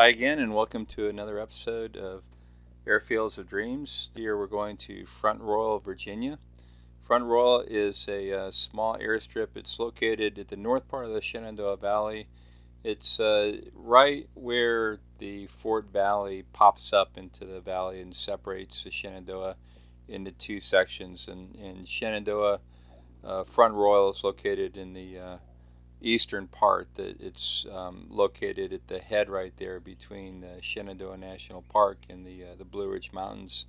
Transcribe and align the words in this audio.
Hi 0.00 0.08
again, 0.08 0.38
and 0.38 0.54
welcome 0.54 0.86
to 0.86 1.10
another 1.10 1.38
episode 1.38 1.94
of 1.94 2.22
Airfields 2.86 3.36
of 3.36 3.50
Dreams. 3.50 4.08
Here 4.14 4.34
we're 4.34 4.46
going 4.46 4.78
to 4.78 5.04
Front 5.04 5.42
Royal, 5.42 5.78
Virginia. 5.78 6.38
Front 7.02 7.24
Royal 7.24 7.60
is 7.60 8.08
a 8.08 8.32
uh, 8.32 8.50
small 8.50 8.96
airstrip. 8.96 9.48
It's 9.56 9.78
located 9.78 10.38
at 10.38 10.48
the 10.48 10.56
north 10.56 10.88
part 10.88 11.04
of 11.04 11.12
the 11.12 11.20
Shenandoah 11.20 11.76
Valley. 11.76 12.28
It's 12.82 13.20
uh, 13.20 13.58
right 13.74 14.26
where 14.32 15.00
the 15.18 15.48
Fort 15.48 15.92
Valley 15.92 16.46
pops 16.54 16.94
up 16.94 17.18
into 17.18 17.44
the 17.44 17.60
valley 17.60 18.00
and 18.00 18.16
separates 18.16 18.84
the 18.84 18.90
Shenandoah 18.90 19.56
into 20.08 20.32
two 20.32 20.60
sections. 20.60 21.28
And, 21.28 21.54
and 21.56 21.86
Shenandoah 21.86 22.60
uh, 23.22 23.44
Front 23.44 23.74
Royal 23.74 24.08
is 24.08 24.24
located 24.24 24.78
in 24.78 24.94
the 24.94 25.18
uh, 25.18 25.36
eastern 26.00 26.46
part. 26.46 26.94
That 26.94 27.20
it's 27.20 27.66
um, 27.70 28.06
located 28.08 28.72
at 28.72 28.88
the 28.88 28.98
head 28.98 29.28
right 29.28 29.52
there 29.56 29.80
between 29.80 30.40
the 30.40 30.58
Shenandoah 30.60 31.18
National 31.18 31.62
Park 31.62 31.98
and 32.08 32.26
the 32.26 32.44
uh, 32.44 32.54
the 32.58 32.64
Blue 32.64 32.90
Ridge 32.90 33.12
Mountains, 33.12 33.66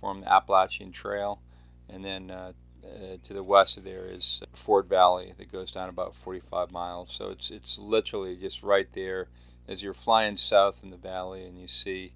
form 0.00 0.20
the 0.20 0.32
Appalachian 0.32 0.92
Trail, 0.92 1.40
and 1.88 2.04
then 2.04 2.30
uh, 2.30 2.52
uh, 2.84 3.16
to 3.22 3.32
the 3.32 3.42
west 3.42 3.76
of 3.76 3.84
there 3.84 4.06
is 4.06 4.42
Fort 4.54 4.88
Valley 4.88 5.32
that 5.36 5.52
goes 5.52 5.70
down 5.70 5.88
about 5.88 6.16
45 6.16 6.72
miles. 6.72 7.12
So 7.12 7.30
it's 7.30 7.50
it's 7.50 7.78
literally 7.78 8.36
just 8.36 8.62
right 8.62 8.88
there 8.92 9.28
as 9.68 9.82
you're 9.82 9.94
flying 9.94 10.36
south 10.36 10.82
in 10.82 10.90
the 10.90 10.96
valley, 10.96 11.44
and 11.46 11.60
you 11.60 11.68
see 11.68 12.12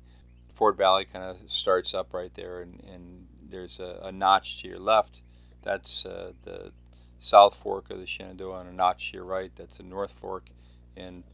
Fort 0.52 0.76
Valley 0.76 1.04
kind 1.04 1.24
of 1.24 1.50
starts 1.50 1.94
up 1.94 2.12
right 2.12 2.34
there, 2.34 2.60
and, 2.60 2.82
and 2.92 3.26
there's 3.48 3.78
a, 3.78 4.00
a 4.02 4.12
notch 4.12 4.60
to 4.62 4.68
your 4.68 4.78
left. 4.78 5.20
That's 5.62 6.04
uh, 6.06 6.32
the 6.44 6.72
South 7.18 7.56
Fork 7.56 7.90
of 7.90 7.98
the 7.98 8.06
Shenandoah, 8.06 8.60
and 8.60 8.68
a 8.70 8.72
notch 8.72 9.10
to 9.10 9.16
your 9.16 9.24
right. 9.24 9.50
That's 9.56 9.78
the 9.78 9.82
North 9.82 10.12
Fork, 10.12 10.44
and 10.96 11.24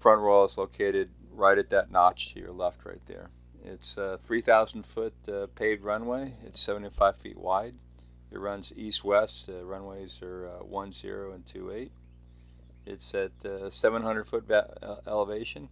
Front 0.00 0.20
Royal 0.20 0.44
is 0.44 0.58
located 0.58 1.10
right 1.34 1.58
at 1.58 1.70
that 1.70 1.90
notch 1.90 2.34
to 2.34 2.40
your 2.40 2.52
left, 2.52 2.84
right 2.84 3.00
there. 3.06 3.30
It's 3.64 3.96
a 3.96 4.18
3,000 4.26 4.84
foot 4.84 5.14
uh, 5.28 5.46
paved 5.54 5.84
runway. 5.84 6.34
It's 6.44 6.60
75 6.60 7.16
feet 7.16 7.38
wide. 7.38 7.74
It 8.32 8.38
runs 8.38 8.72
east-west. 8.76 9.46
The 9.46 9.64
runways 9.64 10.20
are 10.22 10.48
uh, 10.48 10.84
10 10.90 11.12
and 11.32 11.46
28. 11.46 11.92
It's 12.84 13.14
at 13.14 13.30
uh, 13.44 13.70
700 13.70 14.26
foot 14.26 14.48
va- 14.48 15.00
elevation, 15.06 15.68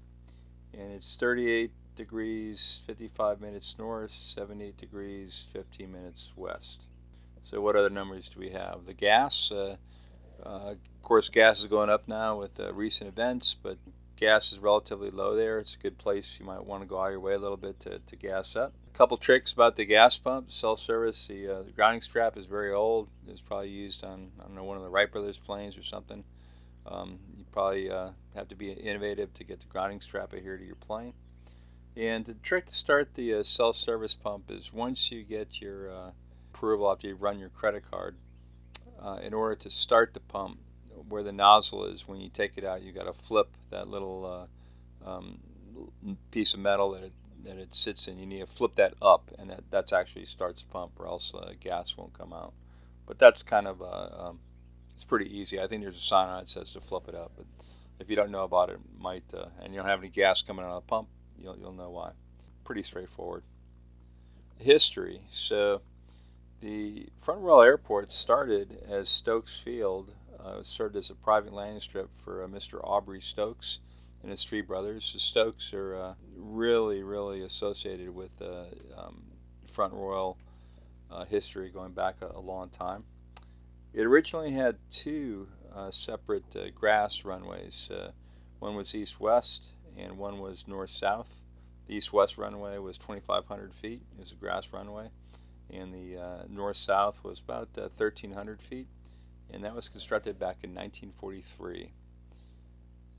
and 0.73 0.93
it's 0.93 1.17
38 1.17 1.73
degrees 1.97 2.83
55 2.87 3.41
minutes 3.41 3.75
north, 3.79 4.13
78 4.13 4.77
degrees 4.77 5.49
15 5.53 5.91
minutes 5.91 6.33
west. 6.37 6.85
So 7.43 7.61
what 7.61 7.77
other 7.77 7.91
numbers 7.91 8.29
do 8.29 8.41
we 8.41 8.51
have? 8.51 8.87
The 8.87 8.95
gas, 8.95 9.51
uh, 9.51 9.77
uh, 10.45 10.75
of 10.75 11.03
course, 11.03 11.29
gas 11.29 11.61
is 11.61 11.67
going 11.67 11.91
up 11.91 12.07
now 12.07 12.39
with 12.39 12.61
uh, 12.61 12.73
recent 12.73 13.09
events, 13.09 13.57
but 13.61 13.79
gas 14.17 14.53
is 14.53 14.59
relatively 14.59 15.11
low 15.11 15.35
there. 15.35 15.59
It's 15.59 15.75
a 15.75 15.79
good 15.79 15.99
place. 15.99 16.39
You 16.39 16.47
might 16.47 16.65
want 16.65 16.83
to 16.83 16.89
go 16.89 17.01
out 17.01 17.11
your 17.11 17.21
way 17.21 17.35
a 17.35 17.39
little 17.39 17.57
bit 17.57 17.81
to, 17.81 17.99
to 17.99 18.17
gas 18.17 18.55
up. 18.55 18.73
A 18.93 18.97
couple 18.97 19.17
tricks 19.17 19.53
about 19.53 19.77
the 19.77 19.85
gas 19.85 20.19
pump, 20.19 20.51
self-service. 20.51 21.29
The, 21.29 21.49
uh, 21.49 21.63
the 21.63 21.71
grounding 21.71 22.03
strap 22.03 22.37
is 22.37 22.47
very 22.47 22.73
old. 22.73 23.09
It's 23.27 23.41
probably 23.41 23.71
used 23.71 24.05
on, 24.05 24.33
I 24.39 24.45
don't 24.45 24.55
know, 24.55 24.65
one 24.65 24.77
of 24.77 24.83
the 24.83 24.91
Wright 24.91 25.11
Brothers 25.11 25.39
planes 25.39 25.77
or 25.77 25.83
something. 25.83 26.25
Um, 26.87 27.19
you 27.37 27.45
probably 27.51 27.91
uh, 27.91 28.11
have 28.35 28.49
to 28.49 28.55
be 28.55 28.71
innovative 28.73 29.33
to 29.35 29.45
get 29.45 29.61
the 29.61 29.67
grounding 29.67 30.01
strap 30.01 30.33
adhere 30.33 30.57
to 30.57 30.65
your 30.65 30.77
plane. 30.77 31.15
And 31.97 32.25
the 32.25 32.35
trick 32.35 32.67
to 32.67 32.75
start 32.75 33.15
the 33.15 33.35
uh, 33.35 33.43
self-service 33.43 34.15
pump 34.15 34.51
is 34.51 34.73
once 34.73 35.11
you 35.11 35.23
get 35.23 35.61
your 35.61 35.91
uh, 35.91 36.11
approval 36.61 36.93
after 36.93 37.09
you 37.09 37.15
run 37.15 37.39
your 37.39 37.49
credit 37.49 37.83
card, 37.91 38.17
uh, 39.03 39.19
in 39.23 39.33
order 39.33 39.57
to 39.57 39.71
start 39.71 40.13
the 40.13 40.21
pump, 40.21 40.59
where 41.09 41.23
the 41.23 41.33
nozzle 41.33 41.87
is, 41.87 42.07
when 42.07 42.21
you 42.21 42.29
take 42.29 42.53
it 42.57 42.65
out, 42.65 42.83
you 42.83 42.93
got 42.93 43.05
to 43.05 43.15
flip 43.15 43.49
that 43.71 43.89
little 43.89 44.49
uh, 45.07 45.11
um, 45.11 45.39
piece 46.31 46.53
of 46.53 46.61
metal 46.61 46.91
that 46.93 47.03
it 47.03 47.13
that 47.43 47.57
it 47.57 47.75
sits 47.75 48.07
in. 48.07 48.19
You 48.19 48.27
need 48.27 48.41
to 48.41 48.47
flip 48.47 48.75
that 48.75 48.93
up, 49.01 49.31
and 49.39 49.49
that 49.49 49.65
that's 49.71 49.95
actually 49.95 50.27
starts 50.27 50.61
the 50.61 50.69
pump, 50.69 50.93
or 50.99 51.07
else 51.07 51.33
uh, 51.35 51.53
gas 51.59 51.97
won't 51.97 52.13
come 52.13 52.35
out. 52.35 52.53
But 53.07 53.19
that's 53.19 53.43
kind 53.43 53.67
of 53.67 53.81
uh, 53.81 54.29
um, 54.29 54.41
it's 54.95 55.05
pretty 55.05 55.35
easy. 55.35 55.59
I 55.59 55.67
think 55.67 55.83
there's 55.83 55.97
a 55.97 56.01
sign 56.01 56.29
on 56.29 56.41
it 56.41 56.43
that 56.43 56.51
says 56.51 56.71
to 56.73 56.81
flip 56.83 57.09
it 57.09 57.15
up, 57.15 57.33
but 57.37 57.47
if 57.99 58.11
you 58.11 58.17
don't 58.17 58.31
know 58.31 58.45
about 58.45 58.69
it, 58.69 58.75
it 58.75 59.01
might 59.01 59.25
uh, 59.33 59.47
and 59.63 59.73
you 59.73 59.81
don't 59.81 59.89
have 59.89 60.01
any 60.01 60.11
gas 60.11 60.43
coming 60.43 60.67
out 60.67 60.73
of 60.73 60.83
the 60.83 60.89
pump, 60.89 61.09
you'll 61.39 61.57
you'll 61.57 61.73
know 61.73 61.89
why. 61.89 62.11
Pretty 62.65 62.83
straightforward. 62.83 63.45
History. 64.59 65.23
So 65.31 65.81
the 66.61 67.07
Front 67.21 67.41
Royal 67.41 67.63
Airport 67.63 68.13
started 68.13 68.83
as 68.89 69.09
Stokes 69.09 69.59
Field. 69.59 70.15
Uh, 70.43 70.63
served 70.63 70.97
as 70.97 71.11
a 71.11 71.15
private 71.15 71.53
landing 71.53 71.81
strip 71.81 72.09
for 72.25 72.43
uh, 72.43 72.47
Mr. 72.47 72.81
Aubrey 72.83 73.21
Stokes 73.21 73.81
and 74.23 74.31
his 74.31 74.43
three 74.43 74.63
brothers. 74.63 75.13
The 75.13 75.21
Stokes 75.21 75.75
are 75.75 75.95
uh, 75.95 76.15
really, 76.35 77.03
really 77.03 77.43
associated 77.43 78.15
with 78.15 78.31
uh, 78.41 78.65
um, 78.97 79.25
Front 79.71 79.93
Royal 79.93 80.39
uh, 81.11 81.27
history 81.27 81.69
going 81.69 81.93
back 81.93 82.17
a, 82.23 82.39
a, 82.39 82.41
long 82.41 82.71
time. 82.71 83.05
It 83.93 84.07
originally 84.07 84.53
had 84.53 84.79
two 84.91 85.49
uh, 85.75 85.91
separate 85.91 86.75
grass 86.75 87.23
runways. 87.23 87.91
one 88.61 88.77
was 88.77 88.95
east-west 88.95 89.73
and 89.99 90.17
one 90.17 90.39
was 90.39 90.67
north-south. 90.67 91.43
The 91.87 91.97
east-west 91.97 92.39
runway 92.39 92.79
was 92.79 92.97
2,500 92.97 93.75
feet. 93.75 94.01
It 94.17 94.21
was 94.21 94.33
a 94.33 94.37
grass 94.37 94.73
runway 94.73 95.11
and 95.73 95.93
the 95.93 96.21
uh, 96.21 96.43
north 96.49 96.77
south 96.77 97.23
was 97.25 97.41
about 97.41 97.69
uh, 97.77 97.89
1,300 97.97 98.61
feet, 98.61 98.89
and 99.51 99.65
that 99.65 99.75
was 99.75 99.89
constructed 99.89 100.39
back 100.39 100.59
in 100.63 100.75
1943. 100.75 101.93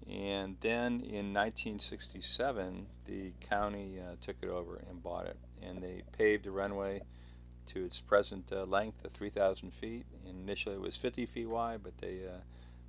And 0.10 0.58
then 0.62 1.00
in 1.02 1.34
1967, 1.34 2.88
the 3.06 3.34
county 3.40 4.00
uh, 4.00 4.16
took 4.20 4.38
it 4.42 4.50
over 4.50 4.82
and 4.90 5.02
bought 5.02 5.28
it, 5.28 5.38
and 5.62 5.82
they 5.82 6.04
paved 6.18 6.46
the 6.46 6.52
runway 6.52 7.02
to 7.68 7.86
its 7.86 8.02
present 8.02 8.52
uh, 8.52 8.64
length 8.64 9.06
of 9.06 9.12
3,000 9.12 9.72
feet. 9.72 10.06
And 10.26 10.40
initially, 10.42 10.76
it 10.76 10.82
was 10.82 10.98
50 10.98 11.26
feet 11.28 11.50
wide, 11.50 11.82
but 11.84 11.98
they 12.00 12.22
uh, 12.28 12.40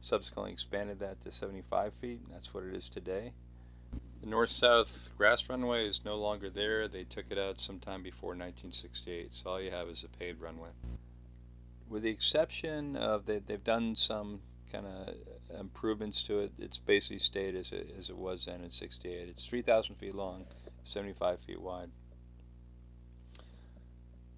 subsequently 0.01 0.53
expanded 0.53 0.99
that 1.01 1.21
to 1.23 1.31
75 1.31 1.95
feet, 1.95 2.21
and 2.25 2.35
that's 2.35 2.53
what 2.55 2.65
it 2.65 2.75
is 2.75 2.89
today. 2.89 3.33
The 4.23 4.29
north-south 4.29 5.11
grass 5.19 5.49
runway 5.49 5.89
is 5.89 6.05
no 6.05 6.15
longer 6.15 6.49
there. 6.49 6.87
They 6.87 7.03
took 7.03 7.25
it 7.31 7.39
out 7.39 7.61
sometime 7.61 8.05
before 8.05 8.31
1968, 8.31 9.35
so 9.35 9.51
all 9.51 9.61
you 9.61 9.73
have 9.73 9.89
is 9.89 10.05
a 10.05 10.09
paved 10.17 10.41
runway. 10.41 10.69
With 11.89 12.05
the 12.05 12.11
exception 12.11 12.97
of 12.97 13.27
they, 13.27 13.41
they've 13.41 13.65
done 13.65 13.97
some 13.97 14.39
kind 14.71 14.87
of 14.87 15.15
improvements 15.59 16.23
to 16.25 16.39
it, 16.39 16.53
it's 16.57 16.79
basically 16.79 17.19
stayed 17.19 17.57
as 17.57 17.73
it, 17.73 17.93
as 17.99 18.11
it 18.11 18.17
was 18.17 18.45
then 18.45 18.63
in 18.63 18.71
68. 18.71 19.29
It's 19.29 19.45
3,000 19.45 19.97
feet 19.97 20.15
long, 20.15 20.47
75 20.85 21.41
feet 21.41 21.61
wide. 21.61 21.91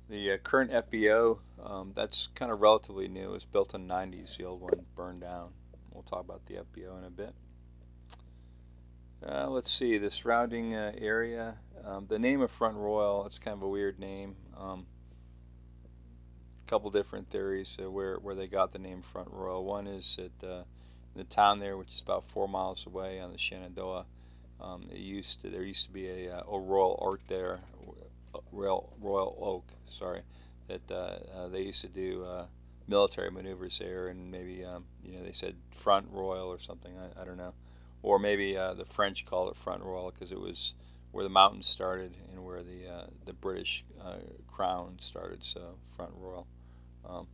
The 0.08 0.32
uh, 0.32 0.36
current 0.38 0.70
FBO, 0.70 1.40
um, 1.62 1.92
that's 1.94 2.28
kind 2.28 2.50
of 2.50 2.62
relatively 2.62 3.06
new. 3.06 3.28
It 3.28 3.32
was 3.32 3.44
built 3.44 3.74
in 3.74 3.86
the 3.86 3.94
90s. 3.94 4.38
The 4.38 4.44
old 4.44 4.62
one 4.62 4.86
burned 4.96 5.20
down. 5.20 5.50
We'll 5.92 6.04
talk 6.04 6.24
about 6.24 6.46
the 6.46 6.54
FBO 6.54 6.98
in 6.98 7.04
a 7.04 7.10
bit. 7.10 7.34
Uh, 9.26 9.48
let's 9.48 9.70
see, 9.70 9.96
the 9.96 10.10
surrounding 10.10 10.74
uh, 10.74 10.92
area. 10.98 11.54
Um, 11.82 12.06
the 12.08 12.18
name 12.18 12.42
of 12.42 12.50
Front 12.50 12.76
Royal, 12.76 13.24
it's 13.24 13.38
kind 13.38 13.56
of 13.56 13.62
a 13.62 13.68
weird 13.68 13.98
name. 13.98 14.36
Um, 14.58 14.84
a 16.62 16.68
couple 16.68 16.90
different 16.90 17.30
theories 17.30 17.74
uh, 17.82 17.90
where, 17.90 18.16
where 18.16 18.34
they 18.34 18.46
got 18.46 18.72
the 18.72 18.78
name 18.78 19.00
Front 19.00 19.28
Royal. 19.30 19.64
One 19.64 19.86
is 19.86 20.18
that 20.18 20.46
uh, 20.46 20.62
the 21.16 21.24
town 21.24 21.58
there, 21.58 21.78
which 21.78 21.94
is 21.94 22.02
about 22.02 22.26
four 22.28 22.46
miles 22.48 22.84
away 22.86 23.18
on 23.18 23.32
the 23.32 23.38
Shenandoah, 23.38 24.04
um, 24.60 24.88
it 24.92 24.98
used 24.98 25.40
to, 25.40 25.48
there 25.48 25.62
used 25.62 25.86
to 25.86 25.92
be 25.92 26.06
a, 26.06 26.36
uh, 26.36 26.42
a 26.52 26.58
royal 26.58 26.98
oak 27.00 27.20
there, 27.26 27.60
royal, 28.52 28.92
royal 29.00 29.38
oak, 29.40 29.64
sorry, 29.86 30.20
that 30.68 30.90
uh, 30.90 31.48
they 31.48 31.62
used 31.62 31.80
to 31.80 31.88
do 31.88 32.26
military 32.88 33.30
maneuvers 33.30 33.78
there, 33.78 34.08
and 34.08 34.30
maybe 34.30 34.64
um, 34.64 34.84
you 35.02 35.16
know 35.16 35.24
they 35.24 35.32
said 35.32 35.54
Front 35.70 36.08
Royal 36.12 36.48
or 36.48 36.58
something. 36.58 36.92
I, 36.98 37.22
I 37.22 37.24
don't 37.24 37.38
know 37.38 37.54
or 38.04 38.18
maybe 38.18 38.54
uh, 38.54 38.74
the 38.74 38.84
French 38.84 39.24
called 39.24 39.50
it 39.50 39.56
Front 39.56 39.82
Royal 39.82 40.10
because 40.10 40.30
it 40.30 40.38
was 40.38 40.74
where 41.10 41.24
the 41.24 41.30
mountains 41.30 41.66
started 41.66 42.14
and 42.30 42.44
where 42.44 42.62
the 42.62 42.86
uh, 42.86 43.06
the 43.24 43.32
British 43.32 43.82
uh, 44.00 44.18
crown 44.46 44.96
started. 45.00 45.42
So 45.42 45.76
Front 45.96 46.12
Royal, 46.14 46.46
um, 47.08 47.26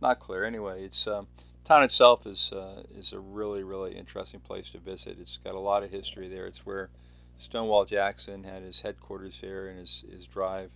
not 0.00 0.18
clear. 0.18 0.44
Anyway, 0.44 0.82
it's 0.84 1.06
um, 1.06 1.28
town 1.66 1.82
itself 1.82 2.26
is 2.26 2.50
uh, 2.50 2.84
is 2.96 3.12
a 3.12 3.20
really 3.20 3.62
really 3.62 3.94
interesting 3.94 4.40
place 4.40 4.70
to 4.70 4.78
visit. 4.78 5.18
It's 5.20 5.36
got 5.36 5.54
a 5.54 5.60
lot 5.60 5.82
of 5.82 5.90
history 5.90 6.28
there. 6.28 6.46
It's 6.46 6.64
where 6.64 6.88
Stonewall 7.36 7.84
Jackson 7.84 8.44
had 8.44 8.62
his 8.62 8.80
headquarters 8.80 9.40
here 9.40 9.68
and 9.68 9.78
his, 9.78 10.02
his 10.10 10.26
drive 10.26 10.70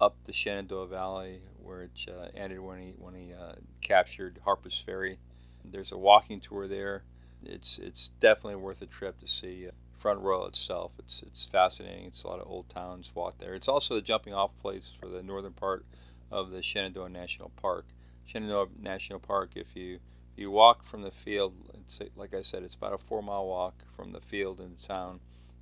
up 0.00 0.16
the 0.24 0.32
Shenandoah 0.32 0.88
Valley, 0.88 1.42
where 1.62 1.82
it 1.82 2.00
uh, 2.08 2.26
ended 2.34 2.58
when 2.58 2.80
he 2.80 2.94
when 2.98 3.14
he 3.14 3.32
uh, 3.32 3.52
captured 3.80 4.40
Harpers 4.44 4.82
Ferry. 4.84 5.18
There's 5.64 5.92
a 5.92 5.96
walking 5.96 6.40
tour 6.40 6.66
there 6.66 7.04
it's 7.46 7.78
it's 7.78 8.08
definitely 8.20 8.56
worth 8.56 8.82
a 8.82 8.86
trip 8.86 9.20
to 9.20 9.26
see 9.26 9.66
uh, 9.68 9.70
Front 9.96 10.20
Royal 10.20 10.46
itself. 10.46 10.92
It's 10.98 11.22
it's 11.22 11.44
fascinating. 11.46 12.06
It's 12.06 12.24
a 12.24 12.28
lot 12.28 12.40
of 12.40 12.46
old 12.46 12.68
towns 12.68 13.10
walk 13.14 13.38
there. 13.38 13.54
It's 13.54 13.68
also 13.68 13.94
the 13.94 14.02
jumping 14.02 14.34
off 14.34 14.50
place 14.60 14.92
for 14.98 15.08
the 15.08 15.22
northern 15.22 15.52
part 15.52 15.84
of 16.30 16.50
the 16.50 16.62
Shenandoah 16.62 17.08
National 17.08 17.50
Park. 17.56 17.86
Shenandoah 18.26 18.68
National 18.80 19.18
Park, 19.18 19.50
if 19.54 19.74
you 19.74 20.00
you 20.36 20.50
walk 20.50 20.84
from 20.84 21.02
the 21.02 21.10
field, 21.10 21.54
it's 21.74 22.00
like 22.16 22.34
I 22.34 22.42
said, 22.42 22.62
it's 22.62 22.74
about 22.74 22.92
a 22.92 22.98
four 22.98 23.22
mile 23.22 23.46
walk 23.46 23.84
from 23.96 24.12
the 24.12 24.20
field 24.20 24.60
into 24.60 24.86
town. 24.86 25.20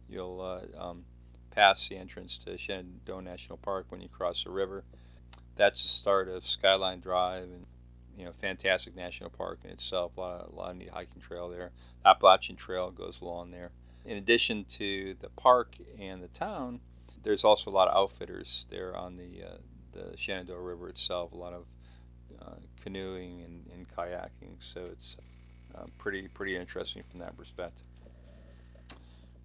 you'll 0.09 0.41
uh, 0.41 0.83
um, 0.83 1.05
pass 1.51 1.89
the 1.89 1.97
entrance 1.97 2.39
to 2.39 2.57
Shenandoah 2.57 3.23
National 3.23 3.59
Park 3.59 3.87
when 3.91 4.01
you 4.01 4.09
cross 4.09 4.45
the 4.45 4.51
river. 4.51 4.85
That's 5.57 5.83
the 5.83 5.89
start 5.89 6.29
of 6.29 6.47
Skyline 6.47 7.01
Drive 7.01 7.45
and 7.45 7.67
you 8.17 8.25
know 8.25 8.33
fantastic 8.41 8.95
national 8.95 9.31
park 9.31 9.61
in 9.65 9.71
itself. 9.71 10.17
A 10.17 10.21
lot 10.21 10.41
of, 10.41 10.53
a 10.53 10.57
lot 10.57 10.71
of 10.73 10.77
neat 10.77 10.91
hiking 10.91 11.21
trail 11.21 11.49
there. 11.49 11.71
Appalachian 12.05 12.57
Trail 12.57 12.91
goes 12.91 13.21
along 13.21 13.51
there. 13.51 13.71
In 14.05 14.17
addition 14.17 14.65
to 14.65 15.15
the 15.21 15.29
park 15.31 15.77
and 15.99 16.23
the 16.23 16.29
town, 16.29 16.81
there's 17.23 17.45
also 17.45 17.71
a 17.71 17.73
lot 17.73 17.89
of 17.89 17.97
outfitters 17.97 18.67
there 18.71 18.97
on 18.97 19.17
the 19.17 19.45
uh, 19.45 19.57
the 19.93 20.17
Shenandoah 20.17 20.61
River 20.61 20.89
itself. 20.89 21.33
A 21.33 21.37
lot 21.37 21.53
of 21.53 21.67
uh, 22.41 22.57
canoeing 22.83 23.43
and, 23.43 23.67
and, 23.73 23.87
kayaking. 23.89 24.57
So 24.59 24.81
it's 24.91 25.17
uh, 25.75 25.85
pretty 25.99 26.29
pretty 26.29 26.57
interesting 26.57 27.03
from 27.11 27.21
that 27.21 27.37
perspective. 27.37 27.85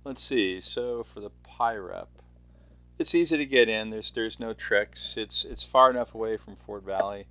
Let's 0.04 0.24
see. 0.24 0.60
So 0.62 1.04
for 1.04 1.19
the 1.19 1.31
PIREP, 1.44 2.08
it's 2.98 3.14
easy 3.14 3.38
to 3.38 3.46
get 3.46 3.69
in. 3.69 3.92
There's 3.92 4.12
there's 4.12 4.40
no 4.40 4.54
tricks. 4.54 5.16
It's 5.18 5.46
it's 5.46 5.64
far 5.64 5.92
enough 5.92 6.16
away 6.16 6.38
from 6.38 6.56
Fort 6.56 6.84
Valley 6.84 7.28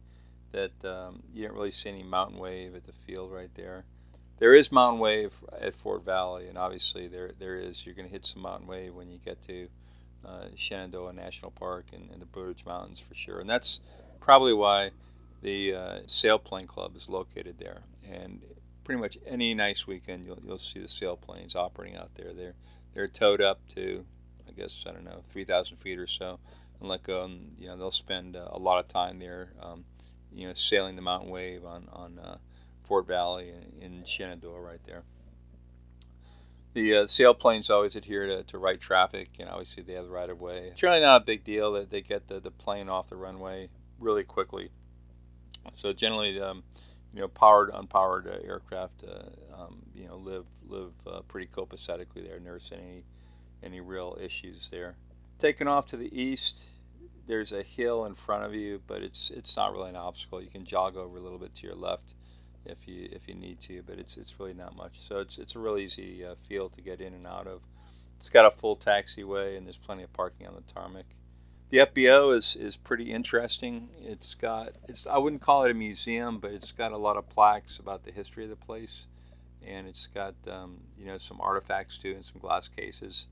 that 0.56 0.84
um, 0.84 1.22
you 1.32 1.46
don't 1.46 1.54
really 1.54 1.70
see 1.70 1.90
any 1.90 2.02
mountain 2.02 2.38
wave 2.38 2.74
at 2.74 2.86
the 2.86 2.92
field 2.92 3.32
right 3.32 3.54
there. 3.54 3.84
There 4.38 4.54
is 4.54 4.72
mountain 4.72 4.98
wave 4.98 5.32
at 5.60 5.74
Fort 5.74 6.04
Valley, 6.04 6.48
and 6.48 6.58
obviously 6.58 7.06
there 7.06 7.32
there 7.38 7.56
is. 7.56 7.84
You're 7.84 7.94
going 7.94 8.08
to 8.08 8.12
hit 8.12 8.26
some 8.26 8.42
mountain 8.42 8.66
wave 8.66 8.94
when 8.94 9.10
you 9.10 9.18
get 9.24 9.42
to 9.44 9.68
uh, 10.26 10.46
Shenandoah 10.54 11.12
National 11.12 11.50
Park 11.50 11.86
and, 11.92 12.10
and, 12.10 12.20
the 12.20 12.26
Blue 12.26 12.46
Ridge 12.46 12.64
Mountains 12.66 12.98
for 12.98 13.14
sure. 13.14 13.38
And 13.38 13.48
that's 13.48 13.80
probably 14.18 14.52
why 14.52 14.90
the 15.42 15.74
uh, 15.74 15.98
Sailplane 16.06 16.66
Club 16.66 16.96
is 16.96 17.08
located 17.08 17.58
there. 17.58 17.82
And 18.10 18.40
pretty 18.82 19.00
much 19.00 19.18
any 19.26 19.54
nice 19.54 19.86
weekend, 19.86 20.24
you'll, 20.24 20.40
you'll 20.44 20.58
see 20.58 20.80
the 20.80 20.86
sailplanes 20.86 21.54
operating 21.54 21.96
out 21.96 22.10
there. 22.14 22.32
They're 22.32 22.54
they're 22.94 23.08
towed 23.08 23.42
up 23.42 23.60
to, 23.74 24.04
I 24.48 24.52
guess 24.52 24.84
I 24.88 24.92
don't 24.92 25.04
know, 25.04 25.22
3,000 25.30 25.76
feet 25.76 25.98
or 25.98 26.06
so, 26.06 26.38
and 26.80 26.88
let 26.88 27.02
go. 27.02 27.24
And 27.24 27.54
you 27.58 27.68
know 27.68 27.76
they'll 27.76 27.90
spend 27.90 28.36
uh, 28.36 28.48
a 28.52 28.58
lot 28.58 28.78
of 28.78 28.88
time 28.88 29.18
there, 29.18 29.50
um, 29.60 29.84
you 30.36 30.46
know, 30.46 30.54
sailing 30.54 30.96
the 30.96 31.02
mountain 31.02 31.30
wave 31.30 31.64
on 31.64 31.88
on 31.92 32.18
uh, 32.18 32.36
Fort 32.86 33.06
Valley 33.06 33.50
in, 33.80 33.82
in 33.82 34.04
Shenandoah 34.04 34.60
right 34.60 34.80
there. 34.84 35.02
The 36.74 36.94
uh, 36.94 37.04
sailplanes 37.04 37.70
always 37.70 37.96
adhere 37.96 38.26
to, 38.26 38.42
to 38.44 38.58
right 38.58 38.78
traffic, 38.78 39.30
and 39.38 39.48
obviously 39.48 39.82
they 39.82 39.94
have 39.94 40.04
the 40.04 40.10
right 40.10 40.28
of 40.28 40.40
way. 40.40 40.68
It's 40.72 40.82
really 40.82 41.00
not 41.00 41.22
a 41.22 41.24
big 41.24 41.42
deal 41.42 41.72
that 41.72 41.90
they 41.90 42.02
get 42.02 42.28
the, 42.28 42.38
the 42.38 42.50
plane 42.50 42.90
off 42.90 43.08
the 43.08 43.16
runway 43.16 43.70
really 43.98 44.24
quickly. 44.24 44.68
So 45.74 45.94
generally, 45.94 46.38
um, 46.38 46.64
you 47.14 47.22
know, 47.22 47.28
powered, 47.28 47.72
unpowered 47.72 48.26
uh, 48.26 48.46
aircraft, 48.46 49.04
uh, 49.04 49.56
um, 49.58 49.84
you 49.94 50.06
know, 50.06 50.16
live 50.16 50.44
live 50.68 50.92
uh, 51.06 51.20
pretty 51.22 51.46
copacetically 51.46 52.26
there. 52.26 52.38
Never 52.38 52.60
seen 52.60 52.78
any 52.78 53.04
any 53.62 53.80
real 53.80 54.18
issues 54.20 54.68
there. 54.70 54.96
Taking 55.38 55.68
off 55.68 55.86
to 55.86 55.96
the 55.96 56.14
east, 56.14 56.64
there's 57.26 57.52
a 57.52 57.62
hill 57.62 58.04
in 58.04 58.14
front 58.14 58.44
of 58.44 58.54
you, 58.54 58.80
but 58.86 59.02
it's 59.02 59.30
it's 59.30 59.56
not 59.56 59.72
really 59.72 59.90
an 59.90 59.96
obstacle. 59.96 60.42
You 60.42 60.50
can 60.50 60.64
jog 60.64 60.96
over 60.96 61.16
a 61.16 61.20
little 61.20 61.38
bit 61.38 61.54
to 61.56 61.66
your 61.66 61.76
left 61.76 62.14
if 62.64 62.86
you 62.86 63.08
if 63.12 63.28
you 63.28 63.34
need 63.34 63.60
to, 63.62 63.82
but 63.86 63.98
it's 63.98 64.16
it's 64.16 64.38
really 64.38 64.54
not 64.54 64.76
much. 64.76 65.00
So 65.00 65.20
it's 65.20 65.38
it's 65.38 65.54
a 65.54 65.58
really 65.58 65.84
easy 65.84 66.24
uh, 66.24 66.34
field 66.48 66.74
to 66.74 66.80
get 66.80 67.00
in 67.00 67.14
and 67.14 67.26
out 67.26 67.46
of. 67.46 67.62
It's 68.18 68.30
got 68.30 68.46
a 68.46 68.50
full 68.50 68.76
taxiway 68.76 69.56
and 69.56 69.66
there's 69.66 69.76
plenty 69.76 70.02
of 70.02 70.12
parking 70.12 70.46
on 70.46 70.54
the 70.54 70.72
tarmac. 70.72 71.04
The 71.68 71.78
FBO 71.78 72.36
is 72.36 72.56
is 72.56 72.76
pretty 72.76 73.12
interesting. 73.12 73.88
It's 74.00 74.34
got 74.34 74.72
it's 74.88 75.06
I 75.06 75.18
wouldn't 75.18 75.42
call 75.42 75.64
it 75.64 75.70
a 75.70 75.74
museum, 75.74 76.38
but 76.38 76.52
it's 76.52 76.72
got 76.72 76.92
a 76.92 76.96
lot 76.96 77.16
of 77.16 77.28
plaques 77.28 77.78
about 77.78 78.04
the 78.04 78.12
history 78.12 78.44
of 78.44 78.50
the 78.50 78.56
place, 78.56 79.06
and 79.66 79.88
it's 79.88 80.06
got 80.06 80.34
um, 80.48 80.82
you 80.96 81.06
know 81.06 81.18
some 81.18 81.40
artifacts 81.40 81.98
too 81.98 82.12
and 82.12 82.24
some 82.24 82.40
glass 82.40 82.68
cases. 82.68 83.28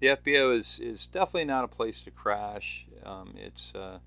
The 0.00 0.08
FBO 0.08 0.56
is 0.56 0.78
is 0.78 1.06
definitely 1.06 1.46
not 1.46 1.64
a 1.64 1.68
place 1.68 2.02
to 2.02 2.10
crash. 2.10 2.86
Um, 3.04 3.34
it's 3.36 3.74
uh, 3.74 3.98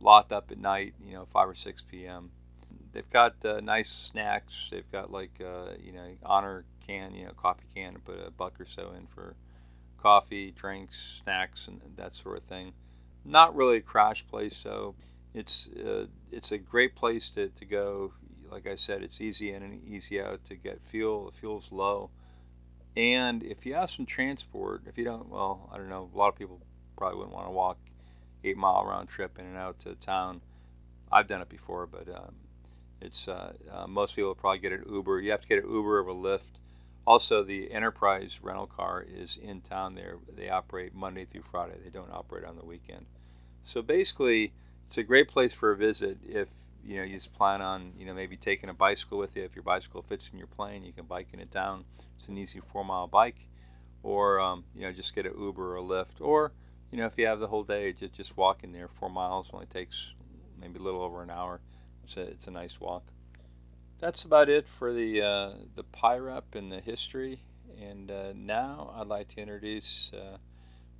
locked 0.00 0.32
up 0.32 0.50
at 0.50 0.58
night, 0.58 0.94
you 1.04 1.14
know, 1.14 1.26
five 1.26 1.48
or 1.48 1.54
six 1.54 1.82
p.m 1.82 2.30
they've 2.96 3.10
got 3.10 3.44
uh, 3.44 3.60
nice 3.60 3.90
snacks. 3.90 4.68
They've 4.70 4.90
got 4.90 5.12
like 5.12 5.38
uh, 5.40 5.74
you 5.78 5.92
know 5.92 6.08
honor 6.22 6.64
can, 6.86 7.14
you 7.14 7.26
know 7.26 7.32
coffee 7.32 7.66
can, 7.74 7.92
to 7.94 7.98
put 7.98 8.26
a 8.26 8.30
buck 8.30 8.58
or 8.58 8.64
so 8.64 8.92
in 8.96 9.06
for 9.06 9.34
coffee, 9.98 10.50
drinks, 10.50 11.20
snacks, 11.22 11.68
and 11.68 11.80
that 11.96 12.14
sort 12.14 12.38
of 12.38 12.44
thing. 12.44 12.72
Not 13.24 13.54
really 13.54 13.76
a 13.78 13.82
crash 13.82 14.26
place, 14.26 14.56
so 14.56 14.94
it's 15.34 15.68
uh, 15.68 16.06
it's 16.32 16.52
a 16.52 16.58
great 16.58 16.96
place 16.96 17.30
to, 17.30 17.48
to 17.48 17.64
go. 17.64 18.14
Like 18.50 18.66
I 18.66 18.76
said, 18.76 19.02
it's 19.02 19.20
easy 19.20 19.52
in 19.52 19.62
and 19.62 19.84
easy 19.86 20.20
out 20.20 20.44
to 20.46 20.54
get 20.54 20.80
fuel. 20.82 21.26
The 21.26 21.36
fuel's 21.36 21.70
low, 21.70 22.10
and 22.96 23.42
if 23.42 23.66
you 23.66 23.74
have 23.74 23.90
some 23.90 24.06
transport, 24.06 24.82
if 24.86 24.96
you 24.96 25.04
don't, 25.04 25.28
well, 25.28 25.68
I 25.72 25.76
don't 25.76 25.90
know. 25.90 26.08
A 26.14 26.16
lot 26.16 26.28
of 26.28 26.36
people 26.36 26.62
probably 26.96 27.18
wouldn't 27.18 27.34
want 27.34 27.46
to 27.46 27.52
walk 27.52 27.76
eight 28.44 28.56
mile 28.56 28.84
round 28.84 29.08
trip 29.08 29.38
in 29.38 29.44
and 29.44 29.56
out 29.56 29.80
to 29.80 29.94
town. 29.94 30.40
I've 31.10 31.28
done 31.28 31.40
it 31.40 31.48
before, 31.48 31.86
but 31.86 32.08
um, 32.08 32.34
it's 33.00 33.28
uh, 33.28 33.52
uh, 33.72 33.86
most 33.86 34.16
people 34.16 34.28
will 34.28 34.34
probably 34.34 34.58
get 34.58 34.72
an 34.72 34.84
Uber. 34.88 35.20
You 35.20 35.30
have 35.30 35.42
to 35.42 35.48
get 35.48 35.62
an 35.62 35.70
Uber 35.70 36.00
or 36.00 36.08
a 36.08 36.14
Lyft. 36.14 36.60
Also, 37.06 37.44
the 37.44 37.70
Enterprise 37.70 38.40
rental 38.42 38.66
car 38.66 39.04
is 39.08 39.36
in 39.36 39.60
town 39.60 39.94
there. 39.94 40.16
They 40.34 40.48
operate 40.48 40.94
Monday 40.94 41.24
through 41.24 41.42
Friday. 41.42 41.74
They 41.82 41.90
don't 41.90 42.10
operate 42.12 42.44
on 42.44 42.56
the 42.56 42.64
weekend. 42.64 43.06
So 43.62 43.80
basically, 43.80 44.52
it's 44.86 44.98
a 44.98 45.02
great 45.02 45.28
place 45.28 45.52
for 45.52 45.70
a 45.70 45.76
visit 45.76 46.18
if 46.26 46.48
you 46.84 46.98
know 46.98 47.02
you 47.02 47.14
just 47.14 47.34
plan 47.34 47.60
on 47.60 47.92
you 47.98 48.06
know 48.06 48.14
maybe 48.14 48.36
taking 48.36 48.68
a 48.68 48.74
bicycle 48.74 49.18
with 49.18 49.36
you. 49.36 49.44
If 49.44 49.54
your 49.54 49.62
bicycle 49.62 50.02
fits 50.02 50.30
in 50.32 50.38
your 50.38 50.46
plane, 50.46 50.84
you 50.84 50.92
can 50.92 51.04
bike 51.04 51.28
in 51.32 51.40
it 51.40 51.50
down. 51.50 51.84
It's 52.18 52.28
an 52.28 52.38
easy 52.38 52.60
four 52.60 52.84
mile 52.84 53.06
bike, 53.06 53.46
or 54.02 54.40
um, 54.40 54.64
you 54.74 54.82
know 54.82 54.92
just 54.92 55.14
get 55.14 55.26
an 55.26 55.32
Uber 55.38 55.74
or 55.74 55.76
a 55.76 55.82
Lyft, 55.82 56.20
or 56.20 56.52
you 56.90 56.98
know 56.98 57.06
if 57.06 57.14
you 57.16 57.26
have 57.26 57.40
the 57.40 57.48
whole 57.48 57.64
day, 57.64 57.92
just 57.92 58.14
just 58.14 58.36
walk 58.36 58.64
in 58.64 58.72
there. 58.72 58.88
Four 58.88 59.10
miles 59.10 59.50
only 59.52 59.66
takes 59.66 60.12
maybe 60.60 60.78
a 60.78 60.82
little 60.82 61.02
over 61.02 61.22
an 61.22 61.30
hour 61.30 61.60
it's 62.06 62.16
a, 62.16 62.20
it's 62.20 62.46
a 62.46 62.52
nice 62.52 62.80
walk. 62.80 63.02
That's 63.98 64.22
about 64.22 64.48
it 64.48 64.68
for 64.68 64.92
the 64.92 65.22
uh, 65.22 65.52
the 65.74 65.82
PIREP 65.82 66.54
and 66.54 66.70
the 66.70 66.80
history. 66.80 67.40
And 67.80 68.10
uh, 68.12 68.32
now 68.34 68.94
I'd 68.96 69.08
like 69.08 69.28
to 69.34 69.40
introduce 69.40 70.12
uh, 70.14 70.36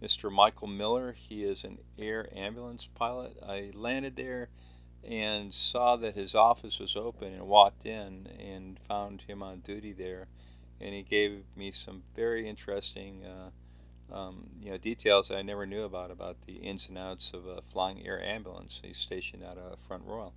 Mr. 0.02 0.32
Michael 0.32 0.66
Miller. 0.66 1.12
He 1.12 1.44
is 1.44 1.62
an 1.62 1.78
air 1.96 2.28
ambulance 2.34 2.88
pilot. 2.92 3.36
I 3.46 3.70
landed 3.72 4.16
there 4.16 4.48
and 5.04 5.54
saw 5.54 5.94
that 5.94 6.16
his 6.16 6.34
office 6.34 6.80
was 6.80 6.96
open 6.96 7.32
and 7.32 7.46
walked 7.46 7.86
in 7.86 8.26
and 8.40 8.80
found 8.88 9.22
him 9.22 9.44
on 9.44 9.60
duty 9.60 9.92
there. 9.92 10.26
And 10.80 10.92
he 10.92 11.02
gave 11.02 11.44
me 11.54 11.70
some 11.70 12.02
very 12.16 12.48
interesting 12.48 13.24
uh, 13.24 13.50
um, 14.12 14.46
you 14.60 14.70
know, 14.70 14.76
details 14.78 15.28
that 15.28 15.38
I 15.38 15.42
never 15.42 15.66
knew 15.66 15.82
about, 15.82 16.10
about 16.10 16.36
the 16.46 16.54
ins 16.54 16.88
and 16.88 16.98
outs 16.98 17.32
of 17.34 17.46
a 17.46 17.60
flying 17.60 18.06
air 18.06 18.22
ambulance. 18.22 18.80
He's 18.82 18.98
stationed 18.98 19.42
out 19.44 19.58
of 19.58 19.78
Front 19.86 20.04
Royal. 20.06 20.32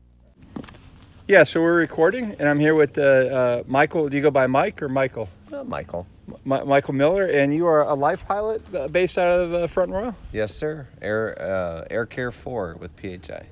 Yeah, 1.28 1.44
so 1.44 1.62
we're 1.62 1.78
recording, 1.78 2.36
and 2.40 2.50
I'm 2.50 2.60
here 2.60 2.74
with 2.74 2.98
uh, 2.98 3.02
uh, 3.02 3.64
Michael. 3.68 4.10
Do 4.10 4.18
you 4.18 4.24
go 4.24 4.32
by 4.32 4.48
Mike 4.48 4.82
or 4.82 4.90
Michael? 4.90 5.30
Uh, 5.54 5.64
Michael. 5.64 6.08
M- 6.28 6.68
Michael 6.68 6.96
Miller, 6.96 7.26
and 7.26 7.54
you 7.54 7.68
are 7.68 7.84
a 7.84 7.94
life 7.94 8.26
pilot 8.28 8.64
uh, 8.74 8.88
based 8.88 9.20
out 9.20 9.40
of 9.40 9.54
uh, 9.54 9.68
Front 9.68 9.92
Royal. 9.92 10.16
Yes, 10.34 10.56
sir. 10.56 10.88
Air 11.04 11.40
uh, 11.40 11.86
Air 11.92 12.08
Care 12.08 12.32
Four 12.32 12.78
with 12.80 12.92
PHI. 13.00 13.46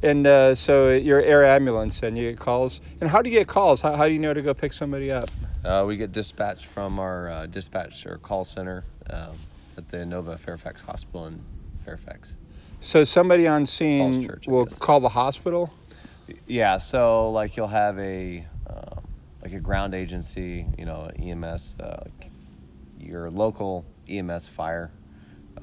And 0.00 0.56
so 0.56 0.90
you're 0.90 1.20
air 1.20 1.44
ambulance, 1.44 2.04
and 2.04 2.16
you 2.16 2.30
get 2.30 2.38
calls. 2.38 2.80
And 3.00 3.10
how 3.10 3.20
do 3.20 3.30
you 3.30 3.36
get 3.36 3.48
calls? 3.48 3.82
How, 3.82 3.96
how 3.96 4.06
do 4.06 4.12
you 4.12 4.20
know 4.20 4.32
to 4.32 4.40
go 4.42 4.54
pick 4.54 4.72
somebody 4.72 5.10
up? 5.10 5.28
we 5.86 5.96
get 5.96 6.12
dispatched 6.12 6.66
from 6.66 7.00
our 7.00 7.48
dispatch 7.48 8.06
or 8.06 8.18
call 8.18 8.44
center 8.44 8.84
um, 9.10 9.36
at 9.78 9.88
the 9.88 9.98
Inova 9.98 10.38
Fairfax 10.38 10.82
Hospital 10.82 11.26
in 11.26 11.40
Fairfax. 11.84 12.36
So 12.80 13.02
somebody 13.04 13.46
on 13.46 13.66
scene 13.66 14.24
Church, 14.24 14.46
will 14.46 14.66
call 14.66 15.00
the 15.00 15.08
hospital 15.08 15.72
yeah, 16.46 16.78
so 16.78 17.30
like 17.30 17.56
you'll 17.56 17.66
have 17.68 17.98
a 17.98 18.44
um, 18.68 19.04
like 19.42 19.52
a 19.52 19.60
ground 19.60 19.94
agency, 19.94 20.66
you 20.76 20.84
know, 20.84 21.10
EMS, 21.18 21.74
uh, 21.80 22.04
your 22.98 23.30
local 23.30 23.84
EMS 24.08 24.48
fire. 24.48 24.90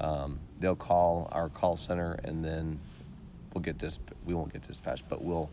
Um, 0.00 0.38
they'll 0.58 0.76
call 0.76 1.28
our 1.32 1.48
call 1.48 1.76
center, 1.76 2.18
and 2.24 2.44
then 2.44 2.78
we'll 3.54 3.62
get 3.62 3.78
dis- 3.78 4.00
we 4.24 4.34
won't 4.34 4.52
get 4.52 4.62
dispatched, 4.62 5.04
but 5.08 5.22
we'll 5.22 5.50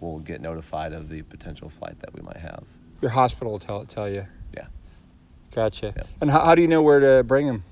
we'll 0.00 0.20
get 0.20 0.40
notified 0.40 0.92
of 0.92 1.08
the 1.08 1.22
potential 1.22 1.68
flight 1.68 1.98
that 2.00 2.14
we 2.14 2.22
might 2.22 2.38
have. 2.38 2.64
Your 3.00 3.10
hospital 3.10 3.52
will 3.52 3.58
tell 3.58 3.84
tell 3.84 4.08
you. 4.08 4.26
Yeah. 4.54 4.66
Gotcha. 5.52 5.94
Yeah. 5.96 6.02
And 6.20 6.30
how, 6.30 6.40
how 6.44 6.54
do 6.54 6.62
you 6.62 6.68
know 6.68 6.82
where 6.82 7.00
to 7.00 7.22
bring 7.22 7.46
them? 7.46 7.64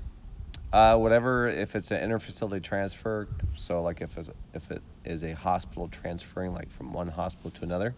Uh, 0.72 0.96
whatever, 0.96 1.48
if 1.48 1.76
it's 1.76 1.90
an 1.90 2.08
interfacility 2.08 2.62
transfer, 2.62 3.28
so 3.54 3.82
like 3.82 4.00
if 4.00 4.16
it's, 4.16 4.30
if 4.54 4.70
it 4.70 4.82
is 5.04 5.22
a 5.22 5.32
hospital 5.32 5.86
transferring 5.88 6.54
like 6.54 6.70
from 6.70 6.92
one 6.94 7.08
hospital 7.08 7.50
to 7.50 7.62
another, 7.62 7.94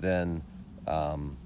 then 0.00 0.42
um, 0.86 1.36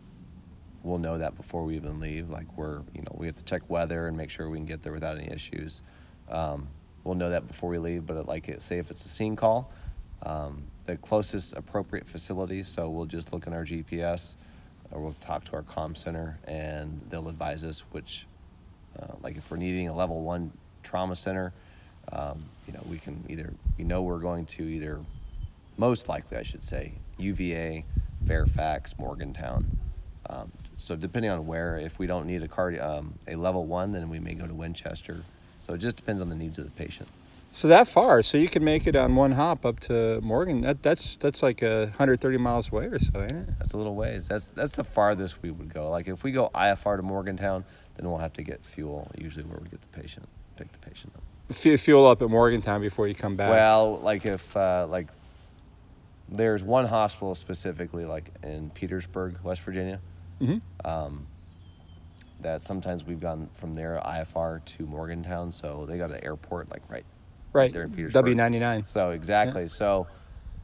we'll 0.85 0.99
know 0.99 1.19
that 1.19 1.37
before 1.37 1.65
we 1.65 1.75
even 1.75 1.99
leave. 1.99 2.31
Like 2.31 2.47
we're, 2.57 2.83
you 2.95 3.03
know, 3.03 3.15
we 3.15 3.27
have 3.27 3.37
to 3.37 3.45
check 3.45 3.63
weather 3.69 4.07
and 4.07 4.17
make 4.17 4.31
sure 4.31 4.49
we 4.49 4.59
can 4.59 4.67
get 4.67 4.83
there 4.83 4.93
without 4.93 5.19
any 5.19 5.29
issues. 5.29 5.83
Um, 6.29 6.69
we'll 7.03 7.17
know 7.17 7.31
that 7.31 7.49
before 7.49 7.69
we 7.69 7.79
leave. 7.79 8.07
But 8.07 8.27
like, 8.29 8.49
it, 8.49 8.63
say 8.63 8.79
if 8.79 8.91
it's 8.93 9.05
a 9.05 9.09
scene 9.09 9.35
call, 9.35 9.73
um, 10.23 10.63
the 10.87 10.97
closest 10.99 11.55
appropriate 11.55 12.09
facility. 12.09 12.63
So 12.63 12.89
we'll 12.89 13.07
just 13.07 13.33
look 13.33 13.47
in 13.47 13.53
our 13.53 13.65
GPS, 13.65 14.37
or 14.93 15.01
we'll 15.01 15.15
talk 15.15 15.45
to 15.47 15.53
our 15.55 15.63
comm 15.63 15.97
center, 15.97 16.39
and 16.45 17.01
they'll 17.09 17.29
advise 17.29 17.65
us 17.65 17.81
which 17.91 18.27
uh, 18.99 19.15
like 19.23 19.37
if 19.37 19.51
we're 19.51 19.57
needing 19.57 19.89
a 19.89 19.95
level 19.95 20.23
one 20.23 20.51
trauma 20.83 21.17
center, 21.17 21.53
um, 22.13 22.39
you 22.67 22.73
know, 22.73 22.81
we 22.89 22.99
can 22.99 23.23
either 23.29 23.53
we 23.79 23.85
know 23.85 24.03
we're 24.03 24.19
going 24.19 24.47
to 24.47 24.63
either 24.63 24.99
most 25.77 26.09
likely 26.09 26.37
I 26.37 26.43
should 26.43 26.65
say 26.65 26.93
UVA, 27.19 27.85
Fairfax, 28.27 28.99
Morgantown. 28.99 29.67
Um, 30.29 30.51
so 30.77 30.97
depending 30.97 31.31
on 31.31 31.47
where, 31.47 31.79
if 31.79 31.99
we 31.99 32.07
don't 32.07 32.27
need 32.27 32.43
a 32.43 32.49
cardi- 32.49 32.81
um, 32.81 33.15
a 33.29 33.37
level 33.37 33.67
one, 33.67 33.93
then 33.93 34.09
we 34.09 34.19
may 34.19 34.35
go 34.35 34.47
to 34.47 34.55
Winchester. 34.55 35.23
So 35.61 35.75
it 35.75 35.79
just 35.79 35.97
depends 35.97 36.23
on 36.23 36.29
the 36.29 36.35
needs 36.37 36.59
of 36.59 36.65
the 36.65 36.71
patient. 36.71 37.09
So 37.53 37.69
that 37.69 37.89
far, 37.89 38.23
so 38.23 38.39
you 38.39 38.49
can 38.49 38.63
make 38.63 38.87
it 38.87 38.95
on 38.95 39.17
one 39.17 39.33
hop 39.33 39.67
up 39.67 39.81
to 39.81 40.21
Morgan. 40.21 40.61
That 40.61 40.83
that's 40.83 41.17
that's 41.17 41.43
like 41.43 41.63
a 41.63 41.87
130 41.87 42.39
miles 42.39 42.71
away 42.71 42.87
or 42.87 42.99
so, 42.99 43.21
ain't 43.21 43.33
it? 43.33 43.59
That's 43.59 43.73
a 43.73 43.77
little 43.77 43.97
ways. 43.97 44.29
That's 44.29 44.51
that's 44.51 44.73
the 44.73 44.85
farthest 44.85 45.43
we 45.43 45.51
would 45.51 45.73
go. 45.73 45.91
Like 45.91 46.07
if 46.07 46.23
we 46.23 46.31
go 46.31 46.51
IFR 46.55 46.97
to 46.97 47.03
Morgantown, 47.03 47.65
then 47.97 48.09
we'll 48.09 48.19
have 48.19 48.33
to 48.35 48.43
get 48.43 48.65
fuel. 48.65 49.11
Usually 49.19 49.45
where 49.45 49.59
we 49.59 49.69
get 49.69 49.81
the 49.81 50.01
patient, 50.01 50.29
pick 50.57 50.71
the 50.71 50.79
patient 50.79 51.13
up. 51.17 51.23
F- 51.51 51.81
fuel 51.81 52.07
up 52.07 52.23
at 52.23 52.31
Morgantown 52.31 52.81
before 52.81 53.09
you 53.09 53.15
come 53.15 53.35
back. 53.35 53.51
Well, 53.51 53.99
like 53.99 54.25
if 54.27 54.57
uh, 54.57 54.87
like 54.89 55.09
there's 56.29 56.63
one 56.63 56.87
hospital 56.87 57.35
specifically, 57.35 58.05
like 58.05 58.31
in 58.45 58.71
Petersburg, 58.71 59.37
West 59.43 59.63
Virginia, 59.63 60.01
hmm 60.39 60.59
um, 60.85 61.27
that 62.41 62.63
sometimes 62.63 63.05
we've 63.05 63.21
gone 63.21 63.51
from 63.55 63.75
there 63.75 64.01
IFR 64.07 64.65
to 64.65 64.87
Morgantown, 64.87 65.51
so 65.51 65.85
they 65.87 65.99
got 65.99 66.11
an 66.11 66.23
airport 66.25 66.71
like 66.71 66.83
right. 66.89 67.05
Right. 67.53 67.73
there 67.73 67.83
in 67.83 67.91
Petersburg. 67.91 68.25
W99. 68.37 68.91
So 68.91 69.11
exactly. 69.11 69.69
So 69.69 70.07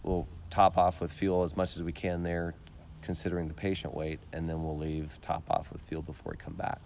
we'll 0.02 0.26
top 0.50 0.78
off 0.78 1.00
with 1.00 1.12
fuel 1.12 1.42
as 1.42 1.56
much 1.56 1.76
as 1.76 1.82
we 1.82 1.92
can 1.92 2.22
there, 2.22 2.54
considering 3.02 3.48
the 3.48 3.54
patient 3.54 3.94
weight, 3.94 4.20
and 4.32 4.48
then 4.48 4.62
we'll 4.62 4.78
leave 4.78 5.18
top 5.20 5.44
off 5.50 5.70
with 5.72 5.82
fuel 5.82 6.02
before 6.02 6.32
we 6.32 6.36
come 6.36 6.54
back, 6.54 6.80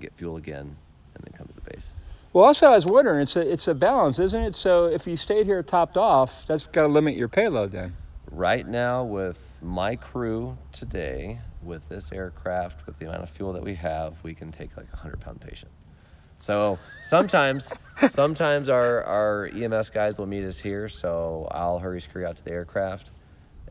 get 0.00 0.12
fuel 0.14 0.36
again, 0.36 0.76
and 1.14 1.24
then 1.24 1.32
come 1.36 1.46
to 1.46 1.54
the 1.54 1.70
base. 1.70 1.94
Well, 2.32 2.44
also 2.44 2.66
I 2.68 2.74
was 2.74 2.86
wondering, 2.86 3.22
it's 3.22 3.36
a 3.36 3.40
it's 3.40 3.68
a 3.68 3.74
balance, 3.74 4.18
isn't 4.18 4.40
it? 4.40 4.54
So 4.54 4.86
if 4.86 5.06
you 5.06 5.16
stayed 5.16 5.46
here 5.46 5.62
topped 5.62 5.96
off, 5.96 6.46
that's 6.46 6.66
got 6.66 6.82
to 6.82 6.88
limit 6.88 7.16
your 7.16 7.28
payload 7.28 7.72
then. 7.72 7.96
Right 8.30 8.66
now, 8.66 9.04
with 9.04 9.40
my 9.62 9.96
crew 9.96 10.58
today, 10.72 11.40
with 11.62 11.88
this 11.88 12.12
aircraft, 12.12 12.86
with 12.86 12.98
the 12.98 13.06
amount 13.06 13.22
of 13.22 13.30
fuel 13.30 13.52
that 13.54 13.62
we 13.62 13.74
have, 13.76 14.22
we 14.22 14.34
can 14.34 14.52
take 14.52 14.76
like 14.76 14.86
a 14.92 14.96
hundred 14.96 15.20
pound 15.20 15.40
patient. 15.40 15.70
So 16.38 16.78
sometimes, 17.04 17.70
sometimes 18.08 18.68
our, 18.68 19.02
our 19.04 19.46
EMS 19.54 19.90
guys 19.90 20.18
will 20.18 20.26
meet 20.26 20.44
us 20.44 20.58
here. 20.58 20.88
So 20.88 21.48
I'll 21.50 21.78
hurry 21.78 22.00
scurry 22.00 22.26
out 22.26 22.36
to 22.36 22.44
the 22.44 22.52
aircraft 22.52 23.12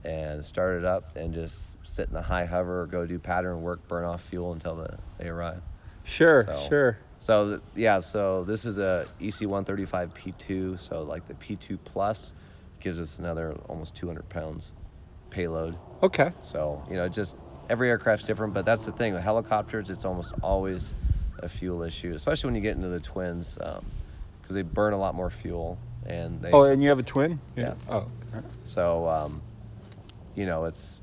and 0.04 0.44
start 0.44 0.78
it 0.78 0.86
up 0.86 1.16
and 1.16 1.34
just 1.34 1.68
sit 1.84 2.10
in 2.10 2.16
a 2.16 2.22
high 2.22 2.46
hover 2.46 2.82
or 2.82 2.86
go 2.88 3.06
do 3.06 3.20
pattern 3.20 3.62
work, 3.62 3.88
burn 3.88 4.06
off 4.06 4.22
fuel 4.22 4.54
until 4.54 4.76
the, 4.76 4.98
they 5.18 5.28
arrive. 5.28 5.62
Sure, 6.04 6.44
So- 6.44 6.66
sure. 6.70 6.98
So 7.20 7.48
th- 7.50 7.62
yeah, 7.76 8.02
so 8.02 8.44
this 8.44 8.66
is 8.66 8.78
a 8.78 9.08
EC 9.20 9.42
135 9.42 10.14
P2. 10.14 10.78
So 10.78 11.02
like 11.04 11.28
the 11.28 11.34
P2 11.36 11.80
plus 11.84 12.34
gives 12.80 13.00
us 13.00 13.18
another 13.20 13.54
almost 13.70 13.96
200 13.96 14.28
pounds 14.30 14.72
payload. 15.32 15.76
Okay. 16.04 16.32
So, 16.42 16.84
you 16.90 16.96
know, 16.98 17.08
just 17.08 17.36
every 17.70 17.90
aircraft's 17.90 18.28
different, 18.28 18.54
but 18.54 18.66
that's 18.66 18.86
the 18.86 18.92
thing 18.92 19.14
with 19.14 19.24
helicopters, 19.24 19.90
it's 19.90 20.06
almost 20.06 20.34
always 20.44 20.94
a 21.39 21.50
fuel 21.50 21.84
issue, 21.84 22.13
especially 22.13 22.48
when 22.50 22.56
you 22.56 22.62
get 22.62 22.75
into 22.75 22.88
the 22.89 23.00
twins, 23.00 23.56
because 23.56 23.82
they 24.50 24.62
burn 24.62 24.94
a 24.94 24.98
lot 24.98 25.15
more 25.15 25.30
fuel. 25.30 25.77
And 26.06 26.39
they, 26.42 26.51
Oh, 26.51 26.63
and 26.63 26.84
you 26.84 26.89
have 26.89 27.00
a 27.00 27.04
twin? 27.04 27.39
Yeah. 27.56 27.74
Oh. 27.89 27.94
all 27.96 28.10
right. 28.34 28.44
so, 28.63 29.08
um, 29.10 29.42
you 30.36 30.46
know, 30.46 30.65
it's, 30.65 31.00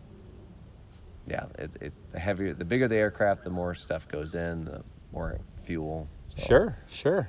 yeah, 1.27 1.47
it, 1.59 1.71
it, 1.81 1.93
the 2.13 2.19
heavier, 2.21 2.53
the 2.53 2.65
bigger 2.65 2.87
the 2.89 2.97
aircraft, 2.97 3.43
the 3.45 3.51
more 3.51 3.75
stuff 3.75 4.07
goes 4.09 4.35
in, 4.35 4.65
the 4.65 4.83
more 5.13 5.39
fuel. 5.63 6.09
So 6.29 6.43
Sure, 6.47 6.77
sure. 6.89 7.29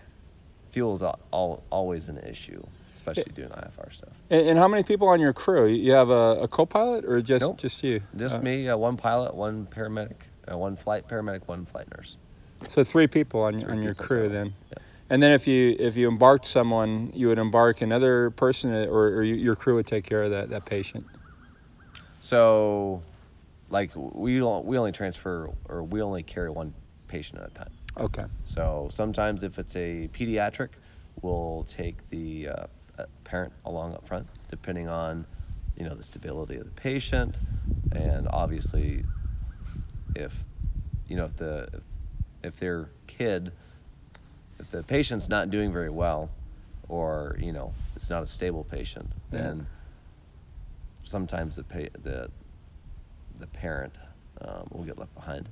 Fuel 0.69 0.93
is 0.95 1.01
al- 1.03 1.19
al- 1.31 1.63
always 1.72 2.10
an 2.10 2.17
issue, 2.19 2.63
especially 2.93 3.31
doing 3.33 3.50
IFR 3.50 3.91
stuff. 3.93 4.10
And, 4.29 4.50
and 4.50 4.60
how 4.60 4.67
many 4.67 4.83
people 4.83 5.07
on 5.07 5.19
your 5.19 5.33
crew? 5.33 5.65
You 5.67 5.91
have 5.93 6.10
a, 6.10 6.39
a 6.41 6.48
co-pilot 6.48 7.05
or 7.05 7.22
just 7.22 7.45
Nope. 7.45 7.57
just 7.57 7.83
you? 7.83 8.01
Just 8.17 8.36
Uh, 8.36 8.41
me, 8.41 8.67
uh, 8.69 8.77
one 8.77 8.98
pilot, 8.98 9.33
one 9.36 9.65
paramedic, 9.67 10.13
uh, 10.51 10.57
one 10.57 10.75
flight 10.75 11.07
paramedic, 11.07 11.48
one 11.48 11.65
flight 11.65 11.88
nurse. 11.95 12.17
So 12.70 12.84
three 12.84 13.08
people 13.08 13.41
on 13.41 13.60
Three 13.60 13.72
on 13.72 13.82
your 13.82 13.93
people 13.93 14.05
crew 14.05 14.29
then. 14.29 14.53
Yeah. 14.72 14.77
And 15.10 15.22
then 15.22 15.32
if 15.32 15.48
you 15.48 15.75
if 15.79 15.96
you 15.96 16.08
embarked 16.10 16.46
someone, 16.46 17.12
you 17.13 17.27
would 17.27 17.38
embark 17.38 17.82
another 17.82 18.32
person, 18.32 18.74
or, 18.74 19.17
or 19.17 19.24
you, 19.24 19.36
your 19.36 19.55
crew 19.55 19.75
would 19.75 19.88
take 19.88 20.05
care 20.05 20.24
of 20.24 20.32
that 20.32 20.50
that 20.50 20.65
patient. 20.65 21.05
So, 22.20 23.03
like 23.70 23.91
we 23.96 24.39
don't, 24.39 24.65
we 24.65 24.77
only 24.77 24.93
transfer 24.93 25.50
or 25.67 25.84
we 25.84 26.01
only 26.01 26.24
carry 26.24 26.50
one 26.50 26.74
patient 27.08 27.39
at 27.39 27.50
a 27.50 27.53
time. 27.53 27.72
Okay. 27.98 28.25
So 28.43 28.88
sometimes 28.91 29.43
if 29.43 29.60
it's 29.60 29.75
a 29.75 30.10
pediatric, 30.13 30.70
we'll 31.22 31.65
take 31.67 31.98
the 32.10 32.48
uh, 32.50 32.65
uh, 32.98 33.05
parent 33.24 33.53
along 33.65 33.93
up 33.93 34.08
front, 34.08 34.27
depending 34.50 34.88
on 34.88 35.25
you 35.77 35.86
know 35.86 35.96
the 35.96 36.03
stability 36.03 36.55
of 36.55 36.65
the 36.65 36.72
patient, 36.72 37.38
and 37.91 38.27
obviously 38.32 39.03
if 40.15 40.43
you 41.08 41.15
know 41.15 41.25
if 41.25 41.36
the 41.38 41.70
if, 41.74 41.82
if 42.43 42.57
their 42.59 42.89
kid 43.07 43.51
if 44.59 44.69
the 44.71 44.83
patient's 44.83 45.27
not 45.29 45.50
doing 45.50 45.71
very 45.71 45.89
well 45.89 46.29
or 46.89 47.35
you 47.39 47.51
know 47.51 47.73
it's 47.95 48.09
not 48.09 48.21
a 48.23 48.25
stable 48.25 48.63
patient 48.65 49.07
Yeah. 49.31 49.39
then 49.41 49.67
sometimes 51.03 51.55
the 51.55 51.63
pa- 51.63 51.97
the 52.03 52.29
the 53.39 53.47
parent 53.47 53.93
um, 54.41 54.67
will 54.71 54.83
get 54.83 54.97
left 54.97 55.13
behind 55.15 55.50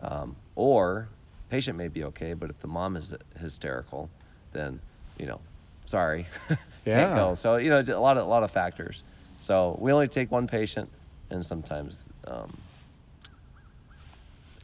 um, 0.00 0.36
or 0.56 1.08
patient 1.50 1.76
may 1.76 1.88
be 1.88 2.04
okay 2.04 2.32
but 2.34 2.50
if 2.50 2.58
the 2.60 2.68
mom 2.68 2.96
is 2.96 3.14
hysterical 3.38 4.08
then 4.52 4.80
you 5.18 5.26
know 5.26 5.40
sorry 5.86 6.26
Yeah. 6.84 7.04
can't 7.04 7.14
go 7.14 7.34
so 7.36 7.56
you 7.56 7.70
know 7.70 7.80
a 7.80 8.00
lot 8.00 8.16
of 8.16 8.24
a 8.26 8.28
lot 8.28 8.42
of 8.42 8.50
factors 8.50 9.02
so 9.40 9.76
we 9.80 9.92
only 9.92 10.08
take 10.08 10.30
one 10.32 10.46
patient 10.48 10.88
and 11.30 11.44
sometimes 11.46 12.06
um, 12.26 12.52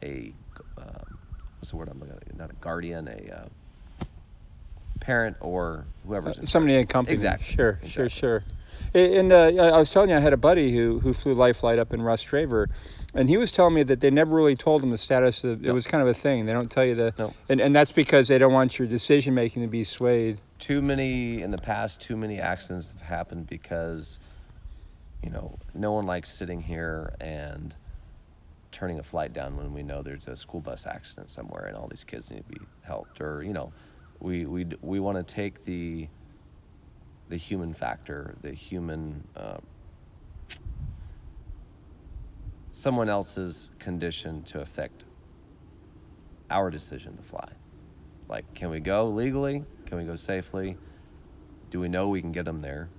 a 0.03 0.31
um, 0.77 1.17
what's 1.59 1.71
the 1.71 1.77
word 1.77 1.89
I'm 1.89 1.99
looking 1.99 2.15
at? 2.15 2.37
Not 2.37 2.51
a 2.51 2.55
guardian, 2.55 3.07
a 3.07 3.35
uh, 3.35 4.05
parent 4.99 5.37
or 5.39 5.85
whoever's 6.07 6.37
in 6.37 6.43
Uh, 6.43 6.47
Somebody 6.47 6.75
in 6.75 6.87
company. 6.87 7.13
Exactly. 7.13 7.45
Sure, 7.55 7.79
sure, 7.85 8.05
Exactly. 8.05 8.09
sure. 8.09 8.43
A- 8.95 9.17
And 9.19 9.31
uh, 9.31 9.45
I 9.75 9.77
was 9.77 9.89
telling 9.89 10.09
you, 10.09 10.15
I 10.15 10.19
had 10.19 10.33
a 10.33 10.37
buddy 10.37 10.71
who, 10.73 10.99
who 10.99 11.13
flew 11.13 11.33
Life 11.33 11.57
Flight 11.57 11.79
up 11.79 11.93
in 11.93 12.01
Russ 12.01 12.23
Traver, 12.23 12.67
and 13.13 13.29
he 13.29 13.37
was 13.37 13.51
telling 13.51 13.73
me 13.73 13.83
that 13.83 13.99
they 14.01 14.09
never 14.09 14.35
really 14.35 14.55
told 14.55 14.83
him 14.83 14.89
the 14.91 14.97
status 14.97 15.43
of. 15.43 15.65
It 15.65 15.71
was 15.73 15.85
kind 15.87 16.01
of 16.01 16.07
a 16.07 16.13
thing. 16.13 16.45
They 16.45 16.53
don't 16.53 16.69
tell 16.71 16.85
you 16.85 16.95
the. 16.95 17.13
No. 17.17 17.33
And, 17.49 17.59
and 17.59 17.75
that's 17.75 17.91
because 17.91 18.27
they 18.29 18.37
don't 18.37 18.53
want 18.53 18.79
your 18.79 18.87
decision 18.87 19.33
making 19.33 19.61
to 19.63 19.67
be 19.67 19.83
swayed. 19.83 20.39
Too 20.59 20.81
many 20.81 21.41
in 21.41 21.51
the 21.51 21.57
past. 21.57 21.99
Too 22.01 22.15
many 22.17 22.39
accidents 22.39 22.91
have 22.91 23.01
happened 23.01 23.47
because 23.47 24.19
you 25.23 25.29
know 25.29 25.57
no 25.73 25.91
one 25.91 26.05
likes 26.05 26.31
sitting 26.31 26.61
here 26.61 27.13
and 27.19 27.73
turning 28.71 28.99
a 28.99 29.03
flight 29.03 29.33
down 29.33 29.57
when 29.57 29.73
we 29.73 29.83
know 29.83 30.01
there's 30.01 30.27
a 30.27 30.35
school 30.35 30.61
bus 30.61 30.85
accident 30.85 31.29
somewhere 31.29 31.65
and 31.65 31.75
all 31.75 31.87
these 31.87 32.03
kids 32.03 32.29
need 32.29 32.43
to 32.47 32.59
be 32.59 32.61
helped 32.81 33.19
or 33.21 33.43
you 33.43 33.53
know 33.53 33.71
we 34.19 34.45
we 34.45 34.65
we 34.81 34.99
want 34.99 35.17
to 35.17 35.23
take 35.23 35.65
the 35.65 36.07
the 37.29 37.37
human 37.37 37.73
factor 37.73 38.35
the 38.41 38.51
human 38.51 39.23
uh, 39.35 39.57
someone 42.71 43.09
else's 43.09 43.69
condition 43.79 44.43
to 44.43 44.61
affect 44.61 45.05
our 46.49 46.69
decision 46.69 47.15
to 47.17 47.23
fly. 47.23 47.47
Like 48.27 48.53
can 48.53 48.69
we 48.69 48.79
go 48.79 49.09
legally? 49.09 49.63
Can 49.85 49.97
we 49.97 50.05
go 50.05 50.15
safely? 50.15 50.77
Do 51.71 51.79
we 51.79 51.87
know 51.87 52.09
we 52.09 52.21
can 52.21 52.31
get 52.31 52.45
them 52.45 52.61
there? 52.61 52.89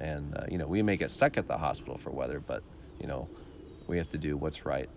And 0.00 0.36
uh, 0.36 0.44
you 0.48 0.58
know 0.58 0.66
we 0.66 0.82
may 0.82 0.96
get 0.96 1.10
stuck 1.10 1.36
at 1.36 1.48
the 1.48 1.58
hospital 1.58 1.98
for 1.98 2.10
weather 2.10 2.40
but 2.40 2.62
you 3.00 3.06
know 3.06 3.28
we 3.88 3.98
have 3.98 4.08
to 4.08 4.18
do 4.18 4.36
what's 4.36 4.64
right 4.64 4.88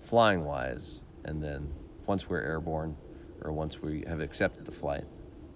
flying 0.00 0.44
wise 0.44 1.00
and 1.24 1.42
then 1.42 1.72
once 2.06 2.28
we're 2.28 2.40
airborne 2.42 2.94
or 3.42 3.52
once 3.52 3.80
we 3.80 4.04
have 4.06 4.20
accepted 4.20 4.64
the 4.66 4.72
flight 4.72 5.04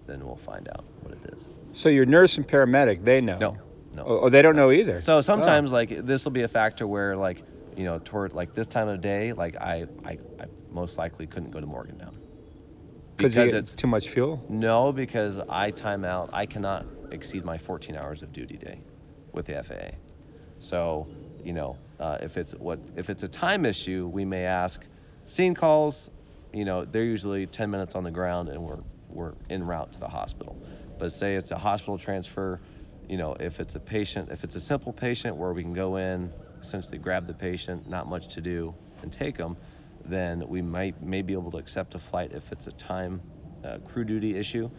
then 0.07 0.25
we'll 0.25 0.35
find 0.35 0.67
out 0.69 0.83
what 1.01 1.13
it 1.13 1.33
is 1.33 1.47
So 1.73 1.87
your 1.89 2.05
nurse 2.05 2.37
and 2.37 2.47
paramedic, 2.47 3.03
they 3.05 3.21
know. 3.21 3.37
no 3.37 3.57
no 3.93 4.03
Oh, 4.05 4.19
oh, 4.23 4.29
they 4.29 4.41
don't 4.41 4.55
know 4.55 4.71
either. 4.71 5.01
so 5.01 5.17
oh. 5.17 5.21
sometimes 5.21 5.71
like 5.71 6.05
this 6.05 6.23
will 6.25 6.31
be 6.31 6.41
a 6.43 6.47
factor 6.47 6.87
where 6.87 7.15
like 7.15 7.43
you 7.77 7.85
know 7.85 7.99
toward 7.99 8.33
like 8.33 8.53
this 8.55 8.67
time 8.67 8.87
of 8.89 8.99
day 9.01 9.31
like 9.33 9.55
i 9.57 9.85
i, 10.03 10.17
I 10.39 10.45
most 10.71 10.97
likely 10.97 11.27
couldn't 11.27 11.51
go 11.51 11.59
to 11.61 11.67
morgantown 11.67 12.17
because 13.17 13.53
it's 13.53 13.75
too 13.75 13.87
much 13.87 14.09
fuel. 14.09 14.43
No, 14.49 14.91
because 14.91 15.37
I 15.47 15.69
time 15.71 16.03
out. 16.05 16.31
I 16.33 16.45
cannot 16.47 16.85
exceed 17.11 17.45
my 17.45 17.57
14 17.57 17.95
hours 17.95 18.23
of 18.23 18.33
duty 18.33 18.57
day 18.57 18.81
with 19.31 19.45
the 19.45 19.61
FAA. 19.63 19.95
So, 20.59 21.07
you 21.43 21.53
know, 21.53 21.77
uh, 21.99 22.17
if 22.21 22.37
it's 22.37 22.53
what 22.53 22.79
if 22.95 23.09
it's 23.09 23.23
a 23.23 23.27
time 23.27 23.65
issue, 23.65 24.07
we 24.07 24.25
may 24.25 24.45
ask. 24.45 24.81
Scene 25.25 25.53
calls, 25.53 26.09
you 26.53 26.65
know, 26.65 26.83
they're 26.83 27.03
usually 27.03 27.45
10 27.45 27.69
minutes 27.69 27.95
on 27.95 28.03
the 28.03 28.11
ground, 28.11 28.49
and 28.49 28.61
we're 28.61 28.79
we're 29.09 29.33
en 29.49 29.63
route 29.63 29.91
to 29.93 29.99
the 29.99 30.07
hospital. 30.07 30.57
But 30.97 31.11
say 31.11 31.35
it's 31.35 31.51
a 31.51 31.57
hospital 31.57 31.97
transfer, 31.97 32.59
you 33.07 33.17
know, 33.17 33.35
if 33.39 33.59
it's 33.59 33.75
a 33.75 33.79
patient, 33.79 34.29
if 34.31 34.43
it's 34.43 34.55
a 34.55 34.59
simple 34.61 34.93
patient 34.93 35.35
where 35.35 35.53
we 35.53 35.63
can 35.63 35.73
go 35.73 35.97
in, 35.97 36.31
essentially 36.61 36.97
grab 36.97 37.27
the 37.27 37.33
patient, 37.33 37.89
not 37.89 38.07
much 38.07 38.33
to 38.35 38.41
do, 38.41 38.73
and 39.01 39.11
take 39.11 39.37
them, 39.37 39.57
then 40.05 40.47
we 40.47 40.61
might 40.61 41.01
may 41.01 41.21
be 41.21 41.33
able 41.33 41.51
to 41.51 41.57
accept 41.57 41.95
a 41.95 41.99
flight 41.99 42.31
if 42.33 42.51
it's 42.51 42.67
a 42.67 42.71
time 42.73 43.21
uh, 43.63 43.77
crew 43.79 44.03
duty 44.03 44.37
issue. 44.37 44.69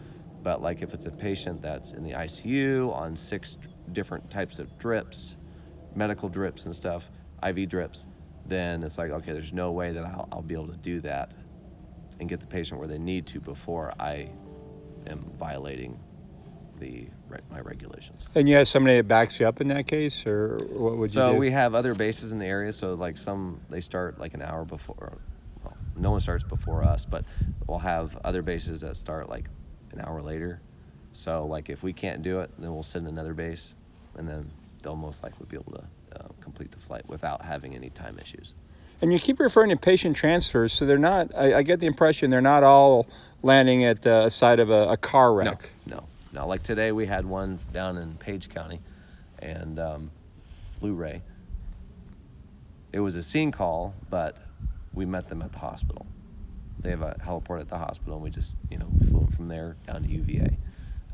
But 0.41 0.61
like 0.61 0.81
if 0.81 0.93
it's 0.93 1.05
a 1.05 1.11
patient 1.11 1.61
that's 1.61 1.91
in 1.91 2.03
the 2.03 2.11
ICU 2.11 2.93
on 2.93 3.15
six 3.15 3.57
different 3.93 4.29
types 4.29 4.59
of 4.59 4.77
drips, 4.77 5.35
medical 5.95 6.29
drips 6.29 6.65
and 6.65 6.75
stuff, 6.75 7.09
IV 7.47 7.69
drips, 7.69 8.05
then 8.45 8.83
it's 8.83 8.97
like 8.97 9.11
okay, 9.11 9.31
there's 9.33 9.53
no 9.53 9.71
way 9.71 9.91
that 9.91 10.05
I'll, 10.05 10.27
I'll 10.31 10.41
be 10.41 10.53
able 10.53 10.67
to 10.67 10.77
do 10.77 10.99
that 11.01 11.33
and 12.19 12.29
get 12.29 12.39
the 12.39 12.45
patient 12.45 12.79
where 12.79 12.87
they 12.87 12.97
need 12.99 13.25
to 13.27 13.39
before 13.39 13.93
I 13.99 14.29
am 15.07 15.19
violating 15.39 15.99
the 16.79 17.07
my 17.49 17.59
regulations. 17.61 18.27
And 18.35 18.47
you 18.47 18.55
have 18.57 18.67
somebody 18.67 18.97
that 18.97 19.07
backs 19.07 19.39
you 19.39 19.47
up 19.47 19.61
in 19.61 19.67
that 19.69 19.87
case, 19.87 20.25
or 20.27 20.57
what 20.71 20.97
would 20.97 21.09
you 21.11 21.15
So 21.15 21.33
do? 21.33 21.39
we 21.39 21.49
have 21.51 21.73
other 21.73 21.95
bases 21.95 22.31
in 22.31 22.39
the 22.39 22.45
area. 22.45 22.71
So 22.73 22.93
like 22.93 23.17
some 23.17 23.59
they 23.69 23.81
start 23.81 24.19
like 24.19 24.33
an 24.33 24.41
hour 24.41 24.65
before. 24.65 25.17
Well, 25.63 25.77
no 25.95 26.11
one 26.11 26.19
starts 26.19 26.43
before 26.43 26.83
us, 26.83 27.05
but 27.05 27.25
we'll 27.67 27.79
have 27.79 28.17
other 28.23 28.41
bases 28.41 28.81
that 28.81 28.97
start 28.97 29.29
like 29.29 29.49
an 29.91 30.01
hour 30.01 30.21
later. 30.21 30.61
So 31.13 31.45
like 31.45 31.69
if 31.69 31.83
we 31.83 31.93
can't 31.93 32.21
do 32.21 32.41
it, 32.41 32.51
then 32.59 32.73
we'll 32.73 32.83
send 32.83 33.07
another 33.07 33.33
base, 33.33 33.73
and 34.15 34.27
then 34.27 34.51
they'll 34.83 34.95
most 34.95 35.23
likely 35.23 35.45
be 35.49 35.55
able 35.55 35.71
to 35.71 35.83
uh, 36.19 36.27
complete 36.41 36.71
the 36.71 36.77
flight 36.77 37.07
without 37.07 37.43
having 37.43 37.73
any 37.73 37.89
time 37.89 38.17
issues. 38.19 38.53
And 39.01 39.11
you 39.11 39.19
keep 39.19 39.39
referring 39.39 39.69
to 39.71 39.75
patient 39.75 40.15
transfers, 40.15 40.71
so 40.71 40.85
they're 40.85 40.97
not. 40.97 41.35
I, 41.35 41.55
I 41.55 41.63
get 41.63 41.79
the 41.79 41.87
impression 41.87 42.29
they're 42.29 42.41
not 42.41 42.63
all 42.63 43.07
landing 43.41 43.83
at 43.83 44.01
the 44.03 44.29
side 44.29 44.59
of 44.59 44.69
a, 44.69 44.89
a 44.89 44.97
car 44.97 45.33
wreck. 45.33 45.71
No, 45.85 46.03
no. 46.31 46.47
Like 46.47 46.63
today, 46.63 46.91
we 46.91 47.05
had 47.05 47.25
one 47.25 47.59
down 47.73 47.97
in 47.97 48.15
Page 48.15 48.49
County, 48.49 48.79
and 49.39 49.79
um, 49.79 50.11
Luray. 50.81 51.21
It 52.93 52.99
was 52.99 53.15
a 53.15 53.23
scene 53.23 53.51
call, 53.51 53.95
but 54.09 54.37
we 54.93 55.05
met 55.05 55.27
them 55.27 55.41
at 55.41 55.51
the 55.51 55.59
hospital. 55.59 56.05
They 56.79 56.91
have 56.91 57.01
a 57.01 57.15
heliport 57.15 57.59
at 57.59 57.69
the 57.69 57.77
hospital, 57.77 58.13
and 58.15 58.23
we 58.23 58.29
just 58.29 58.55
you 58.69 58.77
know 58.77 58.87
flew 59.09 59.21
them 59.21 59.27
from 59.27 59.47
there 59.47 59.75
down 59.85 60.03
to 60.03 60.09
UVA. 60.09 60.57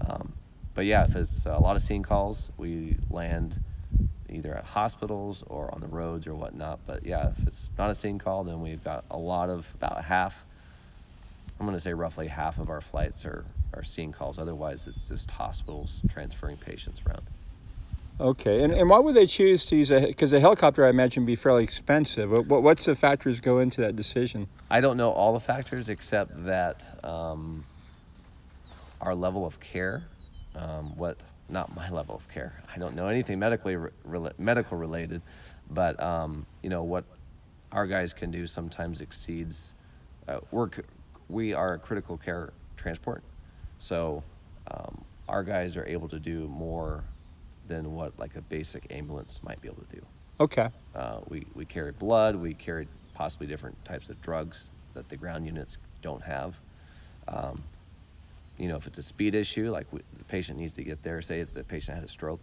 Um, 0.08 0.34
but 0.80 0.86
yeah, 0.86 1.04
if 1.04 1.14
it's 1.18 1.46
a 1.46 1.58
lot 1.58 1.76
of 1.76 1.82
scene 1.82 2.04
calls, 2.04 2.52
we 2.58 2.96
land 3.10 3.60
either 4.30 4.56
at 4.56 4.64
hospitals 4.64 5.44
or 5.48 5.70
on 5.76 5.82
the 5.82 5.88
roads 5.88 6.26
or 6.26 6.34
whatnot. 6.34 6.80
But 6.88 7.06
yeah, 7.06 7.32
if 7.38 7.46
it's 7.46 7.70
not 7.78 7.90
a 7.90 7.96
scene 7.96 8.18
call, 8.18 8.46
then 8.46 8.62
we've 8.62 8.82
got 8.82 9.04
a 9.12 9.18
lot 9.18 9.50
of 9.50 9.70
about 9.76 10.06
half 10.06 10.46
I'm 11.60 11.66
going 11.66 11.76
to 11.76 11.82
say 11.82 11.94
roughly 11.94 12.28
half 12.28 12.60
of 12.60 12.70
our 12.70 12.80
flights 12.80 13.26
are, 13.26 13.44
are 13.74 13.84
scene 13.84 14.14
calls. 14.14 14.40
Otherwise, 14.40 14.88
it's 14.88 15.10
just 15.10 15.30
hospitals 15.32 16.00
transferring 16.08 16.56
patients 16.56 17.02
around. 17.06 17.24
Okay, 18.22 18.64
and, 18.64 18.72
and 18.72 18.90
why 18.90 19.00
would 19.00 19.16
they 19.18 19.28
choose 19.28 19.66
to 19.66 19.76
use 19.76 19.92
a? 19.92 20.08
Because 20.08 20.32
a 20.32 20.40
helicopter, 20.40 20.86
I 20.86 20.90
imagine, 20.92 21.24
would 21.24 21.28
be 21.28 21.36
fairly 21.36 21.66
expensive. 21.66 22.32
What, 22.32 22.46
what- 22.46 22.64
what's 22.64 22.86
the 22.86 22.96
factors 22.96 23.42
go 23.42 23.60
into 23.60 23.82
that 23.82 23.98
decision? 23.98 24.48
I 24.70 24.80
don't 24.80 24.96
know 24.96 25.12
all 25.12 25.34
the 25.34 25.42
factors 25.42 25.90
except 25.90 26.46
that 26.46 26.86
um, 27.04 27.66
our 29.02 29.14
level 29.14 29.46
of 29.46 29.60
care, 29.60 30.04
um, 30.60 30.96
what 30.98 31.18
not 31.48 31.76
my 31.76 31.90
level 31.90 32.16
of 32.16 32.28
care. 32.30 32.62
I 32.74 32.78
don't 32.78 32.96
know 32.96 33.08
anything 33.08 33.40
medically 33.40 33.76
re- 33.76 34.32
medical 34.38 34.78
related, 34.78 35.22
but 35.72 36.00
um, 36.02 36.46
you 36.62 36.70
know 36.70 36.84
what 36.84 37.06
our 37.72 37.88
guys 37.88 38.14
can 38.14 38.32
do 38.32 38.46
sometimes 38.46 39.02
exceeds. 39.02 39.74
Uh, 40.28 40.40
we're 40.52 40.70
we 41.30 41.54
are 41.54 41.74
a 41.74 41.80
critical 41.80 42.18
care 42.18 42.54
transport, 42.78 43.24
so 43.78 44.24
um, 44.70 45.04
our 45.28 45.44
guys 45.44 45.76
are 45.76 45.86
able 45.86 46.10
to 46.10 46.20
do 46.20 46.48
more 46.48 47.04
than 47.68 47.94
what 47.94 48.18
like 48.20 48.36
a 48.36 48.42
basic 48.42 48.86
ambulance 48.92 49.42
might 49.44 49.62
be 49.62 49.68
able 49.68 49.84
to 49.90 49.96
do. 49.96 50.06
Okay, 50.42 50.70
Uh, 50.96 51.20
we, 51.28 51.46
we 51.54 51.66
carry 51.66 51.92
blood, 51.92 52.36
we 52.36 52.54
carry 52.54 52.88
possibly 53.14 53.46
different 53.46 53.76
types 53.84 54.10
of 54.10 54.20
drugs 54.22 54.72
that 54.94 55.10
the 55.10 55.18
ground 55.18 55.46
units 55.46 55.78
don't 56.02 56.24
have. 56.24 56.58
Um, 57.28 57.62
you 58.60 58.68
know, 58.68 58.76
if 58.76 58.86
it's 58.86 58.98
a 58.98 59.04
speed 59.04 59.34
issue, 59.34 59.72
like 59.72 59.88
we, 59.92 60.02
the 60.18 60.24
patient 60.26 60.60
needs 60.60 60.74
to 60.74 60.84
get 60.84 61.02
there, 61.02 61.22
say 61.22 61.44
the 61.44 61.64
patient 61.64 61.96
had 61.96 62.04
a 62.04 62.10
stroke, 62.10 62.42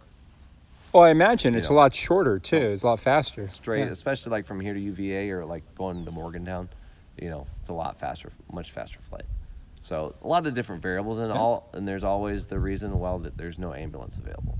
well, 0.93 1.03
I 1.03 1.09
imagine 1.09 1.53
it's 1.53 1.69
Yeah. 1.69 1.75
a 1.75 1.77
lot 1.77 1.93
shorter 1.93 2.39
too. 2.39 2.55
It's 2.57 2.81
a 2.83 2.87
lot 2.87 2.99
faster. 2.99 3.47
straight, 3.49 3.81
Yeah. 3.85 3.91
especially 3.91 4.31
like 4.31 4.45
from 4.45 4.59
here 4.59 4.73
to 4.73 4.79
UVA 4.79 5.29
or 5.31 5.45
like 5.45 5.63
going 5.75 6.05
to 6.05 6.11
Morgantown, 6.11 6.69
you 7.21 7.29
know, 7.29 7.45
it's 7.59 7.69
a 7.69 7.73
lot 7.73 7.99
faster, 7.99 8.31
much 8.51 8.71
faster 8.71 8.99
flight. 8.99 9.25
So 9.83 10.15
a 10.23 10.27
lot 10.27 10.47
of 10.47 10.53
different 10.53 10.81
variables, 10.81 11.19
and 11.19 11.29
Yeah. 11.29 11.37
all, 11.39 11.69
and 11.73 11.87
there's 11.87 12.03
always 12.03 12.45
the 12.47 12.57
reason 12.59 12.99
well 12.99 13.19
that 13.19 13.37
there's 13.37 13.59
no 13.59 13.73
ambulance 13.73 14.15
available. 14.15 14.57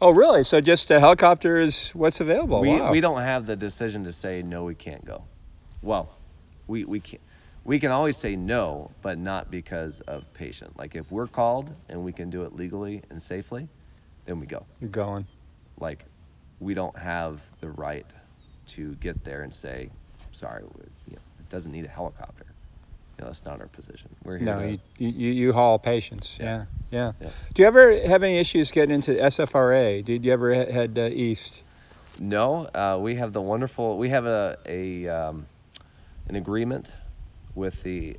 Oh, 0.00 0.12
really? 0.12 0.42
So 0.42 0.60
just 0.60 0.90
a 0.90 0.98
helicopter 1.00 1.58
is 1.58 1.90
what's 1.90 2.20
available? 2.20 2.60
we, 2.60 2.68
wow. 2.70 2.90
we 2.90 3.00
don't 3.00 3.20
have 3.20 3.46
the 3.46 3.54
decision 3.56 4.04
to 4.04 4.12
say 4.12 4.42
no 4.42 4.64
we 4.64 4.74
can't 4.74 5.04
go 5.04 5.24
well 5.82 6.16
we, 6.66 6.84
we 6.84 7.00
can 7.00 7.18
we 7.64 7.78
can 7.78 7.90
always 7.90 8.16
say 8.16 8.36
no 8.36 8.90
but 9.02 9.18
not 9.18 9.50
because 9.50 10.00
of 10.02 10.24
patient 10.34 10.76
like 10.78 10.94
if 10.94 11.10
we're 11.10 11.26
called 11.26 11.70
and 11.88 12.02
we 12.04 12.12
can 12.12 12.30
do 12.30 12.42
it 12.42 12.54
legally 12.54 13.02
and 13.10 13.20
safely 13.20 13.68
then 14.26 14.40
we 14.40 14.46
go 14.46 14.64
You're 14.80 14.90
going. 14.90 15.26
like 15.80 16.04
we 16.60 16.74
don't 16.74 16.96
have 16.96 17.40
the 17.60 17.70
right 17.70 18.06
to 18.68 18.94
get 18.96 19.24
there 19.24 19.42
and 19.42 19.54
say 19.54 19.90
sorry 20.32 20.62
you 21.06 21.14
know, 21.14 21.18
it 21.38 21.48
doesn't 21.48 21.72
need 21.72 21.84
a 21.84 21.88
helicopter 21.88 22.46
you 23.18 23.22
know 23.24 23.26
that's 23.28 23.44
not 23.44 23.60
our 23.60 23.66
position 23.68 24.08
we're 24.24 24.38
here 24.38 24.46
No, 24.46 24.58
to, 24.60 24.70
you, 24.98 25.08
you, 25.08 25.30
you 25.32 25.52
haul 25.52 25.78
patients. 25.78 26.38
Yeah. 26.40 26.64
Yeah. 26.90 27.12
yeah. 27.20 27.28
Do 27.54 27.62
you 27.62 27.68
ever 27.68 28.06
have 28.06 28.22
any 28.22 28.36
issues 28.38 28.70
getting 28.70 28.94
into 28.94 29.12
SFRA? 29.12 30.04
Did 30.04 30.24
you 30.24 30.32
ever 30.32 30.52
head 30.54 30.98
uh, 30.98 31.08
east? 31.10 31.62
No, 32.20 32.66
uh, 32.74 32.98
we 33.00 33.14
have 33.14 33.32
the 33.32 33.40
wonderful. 33.40 33.96
We 33.96 34.10
have 34.10 34.26
a 34.26 34.58
a 34.66 35.08
um, 35.08 35.46
an 36.28 36.36
agreement 36.36 36.90
with 37.54 37.82
the 37.82 38.16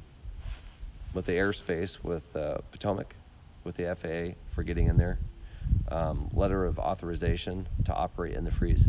with 1.14 1.26
the 1.26 1.34
airspace 1.34 2.04
with 2.04 2.36
uh, 2.36 2.58
Potomac, 2.72 3.16
with 3.64 3.76
the 3.76 3.96
FAA 3.96 4.36
for 4.54 4.64
getting 4.64 4.88
in 4.88 4.98
there. 4.98 5.20
Um, 5.90 6.30
letter 6.34 6.66
of 6.66 6.80
authorization 6.80 7.68
to 7.86 7.94
operate 7.94 8.36
in 8.36 8.44
the 8.44 8.52
freeze. 8.52 8.88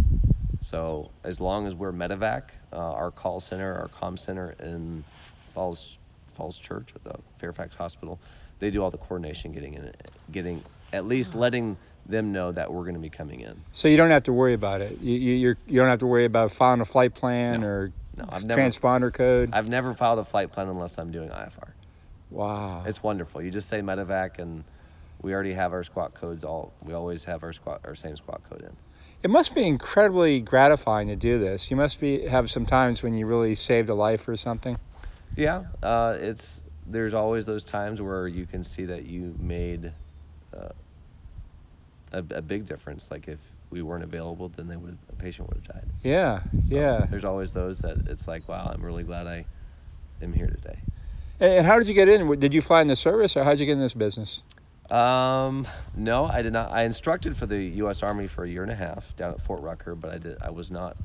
So 0.63 1.11
as 1.23 1.41
long 1.41 1.67
as 1.67 1.75
we're 1.75 1.93
medevac, 1.93 2.43
uh, 2.73 2.77
our 2.77 3.11
call 3.11 3.41
center, 3.41 3.75
our 3.79 3.89
comm 3.89 4.19
center 4.19 4.55
in 4.59 5.05
Falls 5.53 5.99
Falls 6.29 6.59
Church 6.59 6.89
at 6.95 7.05
the 7.05 7.15
Fairfax 7.39 7.75
Hospital, 7.77 8.19
they 8.59 8.71
do 8.71 8.83
all 8.83 8.91
the 8.91 8.99
coordination, 8.99 9.53
getting 9.53 9.75
in, 9.75 9.93
getting 10.33 10.63
at 10.93 11.07
least 11.07 11.35
letting 11.35 11.77
them 12.07 12.33
know 12.33 12.51
that 12.53 12.73
we're 12.73 12.83
going 12.83 12.95
to 12.95 13.01
be 13.01 13.09
coming 13.11 13.41
in. 13.41 13.55
So 13.73 13.87
you 13.89 13.97
don't 13.97 14.11
have 14.11 14.25
to 14.25 14.33
worry 14.33 14.55
about 14.55 14.81
it. 14.81 14.99
You, 15.01 15.15
you, 15.15 15.35
you're, 15.35 15.57
you 15.67 15.81
don't 15.81 15.89
have 15.91 16.01
to 16.01 16.07
worry 16.07 16.25
about 16.25 16.51
filing 16.53 16.81
a 16.81 16.85
flight 16.85 17.15
plan 17.15 17.61
No. 17.61 17.67
or 17.67 17.93
No, 18.17 18.25
I've 18.29 18.45
never- 18.45 18.61
transponder 18.61 19.13
code. 19.13 19.51
I've 19.53 19.69
never 19.69 19.95
filed 19.95 20.19
a 20.19 20.25
flight 20.25 20.53
plan 20.53 20.69
unless 20.69 20.99
I'm 20.99 21.11
doing 21.11 21.31
IFR. 21.31 21.71
wow. 22.31 22.83
It's 22.87 23.03
wonderful. 23.03 23.43
You 23.43 23.51
just 23.51 23.69
say 23.69 23.81
medevac, 23.81 24.39
and 24.39 24.65
we 25.23 25.33
already 25.35 25.55
have 25.55 25.73
our 25.73 25.83
squawk 25.85 26.15
codes. 26.15 26.45
All 26.45 26.73
we 26.83 26.93
always 26.93 27.25
have 27.25 27.43
our 27.43 27.53
squawk, 27.53 27.81
our 27.85 27.95
same 27.95 28.17
squawk 28.17 28.49
code 28.49 28.63
in. 28.63 28.77
It 29.23 29.31
must 29.31 29.55
be 29.55 29.67
incredibly 29.67 30.41
gratifying 30.41 31.09
to 31.09 31.17
do 31.17 31.39
this. 31.39 31.71
You 31.71 31.77
must 31.77 31.99
be 31.99 32.27
have 32.27 32.51
some 32.51 32.67
times 32.67 33.03
when 33.03 33.15
you 33.15 33.27
really 33.27 33.55
saved 33.55 33.89
a 33.89 33.95
life 33.95 34.29
or 34.29 34.37
something. 34.37 34.79
Yeah, 35.37 35.65
uh, 35.83 36.17
it's 36.21 36.61
there's 36.87 37.15
always 37.15 37.47
those 37.47 37.65
times 37.65 38.03
where 38.03 38.29
you 38.29 38.45
can 38.47 38.63
see 38.63 38.85
that 38.85 39.07
you 39.07 39.35
made 39.41 39.93
uh, 40.55 40.69
a, 42.13 42.19
a 42.31 42.43
big 42.43 42.67
difference. 42.67 43.11
Like 43.11 43.27
if 43.29 43.39
we 43.75 43.83
weren't 43.83 44.05
available, 44.05 44.49
then 44.49 44.69
they 44.69 44.77
would 44.77 44.97
a 45.11 45.17
patient 45.17 45.49
would 45.49 45.57
have 45.57 45.75
died. 45.75 45.91
Yeah, 46.05 46.43
So 46.65 46.77
yeah. 46.77 47.07
There's 47.11 47.25
always 47.25 47.53
those 47.53 47.81
that 47.81 48.07
it's 48.07 48.29
like, 48.29 48.49
wow, 48.49 48.71
I'm 48.73 48.81
really 48.83 49.03
glad 49.03 49.27
I 49.27 49.47
am 50.23 50.33
here 50.33 50.47
today. 50.47 50.79
And, 51.41 51.67
how 51.67 51.77
did 51.81 51.89
you 51.89 51.95
get 51.95 52.09
in? 52.09 52.39
Did 52.39 52.55
you 52.55 52.61
fly 52.61 52.81
in 52.83 52.87
the 52.87 52.95
service, 52.95 53.37
or 53.37 53.43
how 53.43 53.51
did 53.51 53.59
you 53.59 53.67
get 53.67 53.73
in 53.73 53.81
this 53.81 53.95
business? 53.95 54.43
Um, 54.91 55.67
no, 55.97 56.27
I 56.27 56.43
did 56.43 56.53
not. 56.53 56.71
I 56.71 56.85
instructed 56.85 57.37
for 57.37 57.47
the 57.47 57.61
U.S. 57.83 58.05
Army 58.05 58.29
for 58.29 58.45
a 58.45 58.49
year 58.49 58.63
and 58.63 58.71
a 58.71 58.77
half 58.77 59.15
down 59.17 59.33
at 59.33 59.43
Fort 59.43 59.61
Rucker, 59.61 59.97
but 59.97 60.13
I 60.13 60.19
did. 60.19 60.39
I 60.41 60.51
was 60.51 60.71
not 60.71 60.97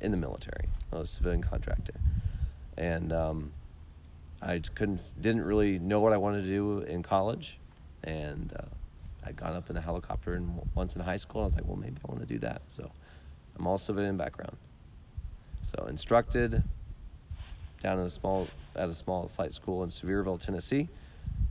in 0.00 0.10
the 0.10 0.16
military. 0.16 0.70
I 0.90 0.96
was 0.96 1.10
a 1.10 1.14
civilian 1.14 1.42
contractor, 1.42 2.00
and 2.78 3.12
um, 3.12 3.52
I 4.40 4.62
couldn't, 4.74 5.00
didn't 5.20 5.44
really 5.44 5.78
know 5.78 6.00
what 6.00 6.14
I 6.14 6.16
wanted 6.16 6.42
to 6.42 6.48
do 6.48 6.80
in 6.80 7.02
college, 7.02 7.58
and 8.02 8.50
uh, 8.58 8.62
I'd 9.28 9.36
gone 9.36 9.54
up 9.54 9.70
in 9.70 9.76
a 9.76 9.80
helicopter 9.80 10.34
and 10.34 10.60
once 10.74 10.94
in 10.96 11.02
high 11.02 11.18
school. 11.18 11.42
I 11.42 11.44
was 11.44 11.54
like, 11.54 11.66
well, 11.66 11.76
maybe 11.76 11.96
I 12.04 12.10
want 12.10 12.20
to 12.20 12.26
do 12.26 12.38
that. 12.40 12.62
So, 12.68 12.90
I'm 13.58 13.66
all 13.66 13.78
civilian 13.78 14.16
background. 14.16 14.56
So 15.62 15.86
instructed 15.88 16.62
down 17.82 17.98
in 17.98 18.06
a 18.06 18.10
small 18.10 18.48
at 18.76 18.88
a 18.88 18.94
small 18.94 19.28
flight 19.28 19.52
school 19.52 19.82
in 19.82 19.90
Sevierville, 19.90 20.40
Tennessee, 20.40 20.88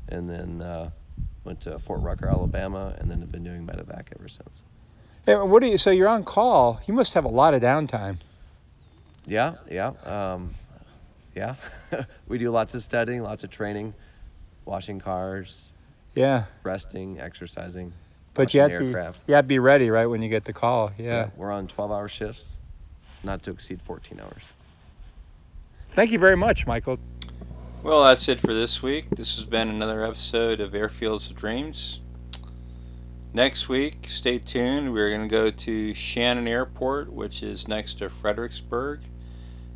and 0.10 0.30
then 0.30 0.62
uh, 0.62 0.90
went 1.44 1.62
to 1.62 1.78
Fort 1.80 2.02
Rucker, 2.02 2.28
Alabama, 2.28 2.96
and 3.00 3.12
then 3.12 3.20
have 3.20 3.32
been 3.32 3.44
doing 3.44 3.66
medevac 3.66 4.08
ever 4.18 4.28
since. 4.28 4.63
Hey, 5.26 5.36
what 5.36 5.62
do 5.62 5.68
you? 5.68 5.78
So 5.78 5.92
you're 5.92 6.08
on 6.08 6.24
call. 6.24 6.80
You 6.88 6.94
must 6.94 7.13
have 7.13 7.26
a 7.26 7.30
lot 7.30 7.54
of 7.54 7.62
downtime. 7.62 8.18
Yeah, 9.26 9.56
yeah, 9.70 9.92
um, 10.06 10.56
yeah. 11.36 11.56
we 12.28 12.38
do 12.38 12.50
lots 12.50 12.74
of 12.76 12.82
studying, 12.82 13.22
lots 13.22 13.44
of 13.44 13.50
training, 13.50 13.94
washing 14.63 15.00
cars, 15.00 15.70
Yeah, 16.17 16.45
resting, 16.63 17.19
exercising, 17.19 17.93
but 18.34 18.51
you 18.51 18.62
watching 18.62 18.73
have 18.93 19.13
to 19.13 19.13
be, 19.13 19.19
you 19.27 19.36
have 19.36 19.45
to 19.45 19.47
be 19.47 19.60
ready 19.60 19.91
right 19.91 20.08
when 20.08 20.23
you 20.23 20.30
get 20.30 20.45
the 20.45 20.53
call. 20.53 20.91
Yeah. 20.97 21.30
we're 21.36 21.51
on 21.51 21.67
12-hour 21.67 22.08
shifts, 22.08 22.56
not 23.23 23.43
to 23.43 23.51
exceed 23.51 23.84
14 23.84 24.19
hours. 24.19 24.41
thank 25.91 26.12
you 26.12 26.17
very 26.17 26.36
much, 26.36 26.65
Michael. 26.65 26.97
Well, 27.84 28.03
that's 28.03 28.27
it 28.30 28.39
for 28.39 28.51
this 28.56 28.82
week. 28.82 29.12
This 29.12 29.36
has 29.36 29.45
been 29.45 29.69
another 29.69 30.03
episode 30.03 30.60
of 30.60 30.71
Airfields 30.71 31.30
of 31.30 31.38
Dreams. 31.38 32.01
Next 33.32 33.69
week, 33.69 34.06
stay 34.08 34.39
tuned. 34.39 34.91
We're 34.91 35.10
going 35.10 35.30
to 35.30 35.32
go 35.32 35.51
to 35.51 35.93
Shannon 35.93 36.47
Airport, 36.47 37.13
which 37.13 37.43
is 37.43 37.67
next 37.67 37.99
to 37.99 38.10
Fredericksburg. 38.10 39.01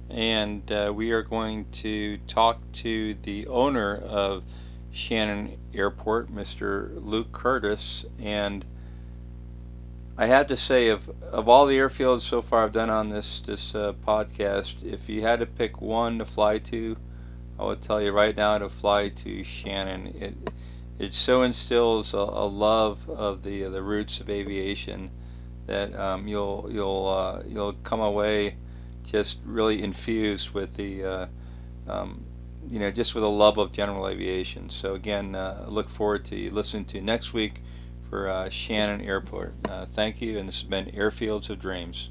And 0.09 0.71
uh, 0.71 0.91
we 0.95 1.11
are 1.11 1.21
going 1.21 1.69
to 1.73 2.17
talk 2.27 2.59
to 2.73 3.13
the 3.21 3.45
owner 3.45 3.97
of 3.97 4.43
Shannon 4.91 5.57
Airport, 5.73 6.33
Mr. 6.33 6.91
Luke 7.03 7.31
Curtis. 7.31 8.05
And 8.19 8.65
I 10.17 10.27
have 10.27 10.47
to 10.47 10.57
say, 10.57 10.89
of, 10.89 11.09
of 11.21 11.47
all 11.47 11.65
the 11.65 11.77
airfields 11.77 12.21
so 12.21 12.41
far 12.41 12.65
I've 12.65 12.71
done 12.71 12.89
on 12.89 13.09
this, 13.09 13.39
this 13.39 13.73
uh, 13.73 13.93
podcast, 14.05 14.83
if 14.83 15.09
you 15.09 15.21
had 15.21 15.39
to 15.39 15.45
pick 15.45 15.81
one 15.81 16.19
to 16.19 16.25
fly 16.25 16.59
to, 16.59 16.97
I 17.57 17.65
would 17.65 17.81
tell 17.81 18.01
you 18.01 18.11
right 18.11 18.35
now 18.35 18.57
to 18.57 18.69
fly 18.69 19.09
to 19.09 19.43
Shannon. 19.43 20.07
It, 20.19 20.51
it 20.97 21.13
so 21.13 21.41
instills 21.41 22.13
a, 22.13 22.17
a 22.17 22.47
love 22.47 23.09
of 23.09 23.43
the 23.43 23.63
the 23.63 23.81
roots 23.81 24.19
of 24.19 24.29
aviation 24.29 25.09
that 25.65 25.95
um, 25.95 26.27
you'll 26.27 26.67
you'll 26.71 27.07
uh, 27.07 27.43
you'll 27.47 27.73
come 27.83 28.01
away 28.01 28.57
just 29.03 29.39
really 29.45 29.81
infused 29.81 30.51
with 30.51 30.75
the 30.75 31.03
uh, 31.03 31.27
um, 31.87 32.23
you 32.69 32.79
know 32.79 32.91
just 32.91 33.15
with 33.15 33.23
a 33.23 33.27
love 33.27 33.57
of 33.57 33.71
general 33.71 34.07
aviation. 34.07 34.69
So 34.69 34.95
again, 34.95 35.35
uh, 35.35 35.65
look 35.67 35.89
forward 35.89 36.25
to 36.25 36.53
listening 36.53 36.85
to 36.85 37.01
next 37.01 37.33
week 37.33 37.61
for 38.09 38.27
uh, 38.27 38.49
Shannon 38.49 39.01
Airport. 39.01 39.53
Uh, 39.67 39.85
thank 39.85 40.21
you, 40.21 40.37
and 40.37 40.47
this 40.47 40.61
has 40.61 40.69
been 40.69 40.85
Airfields 40.87 41.49
of 41.49 41.59
Dreams. 41.59 42.09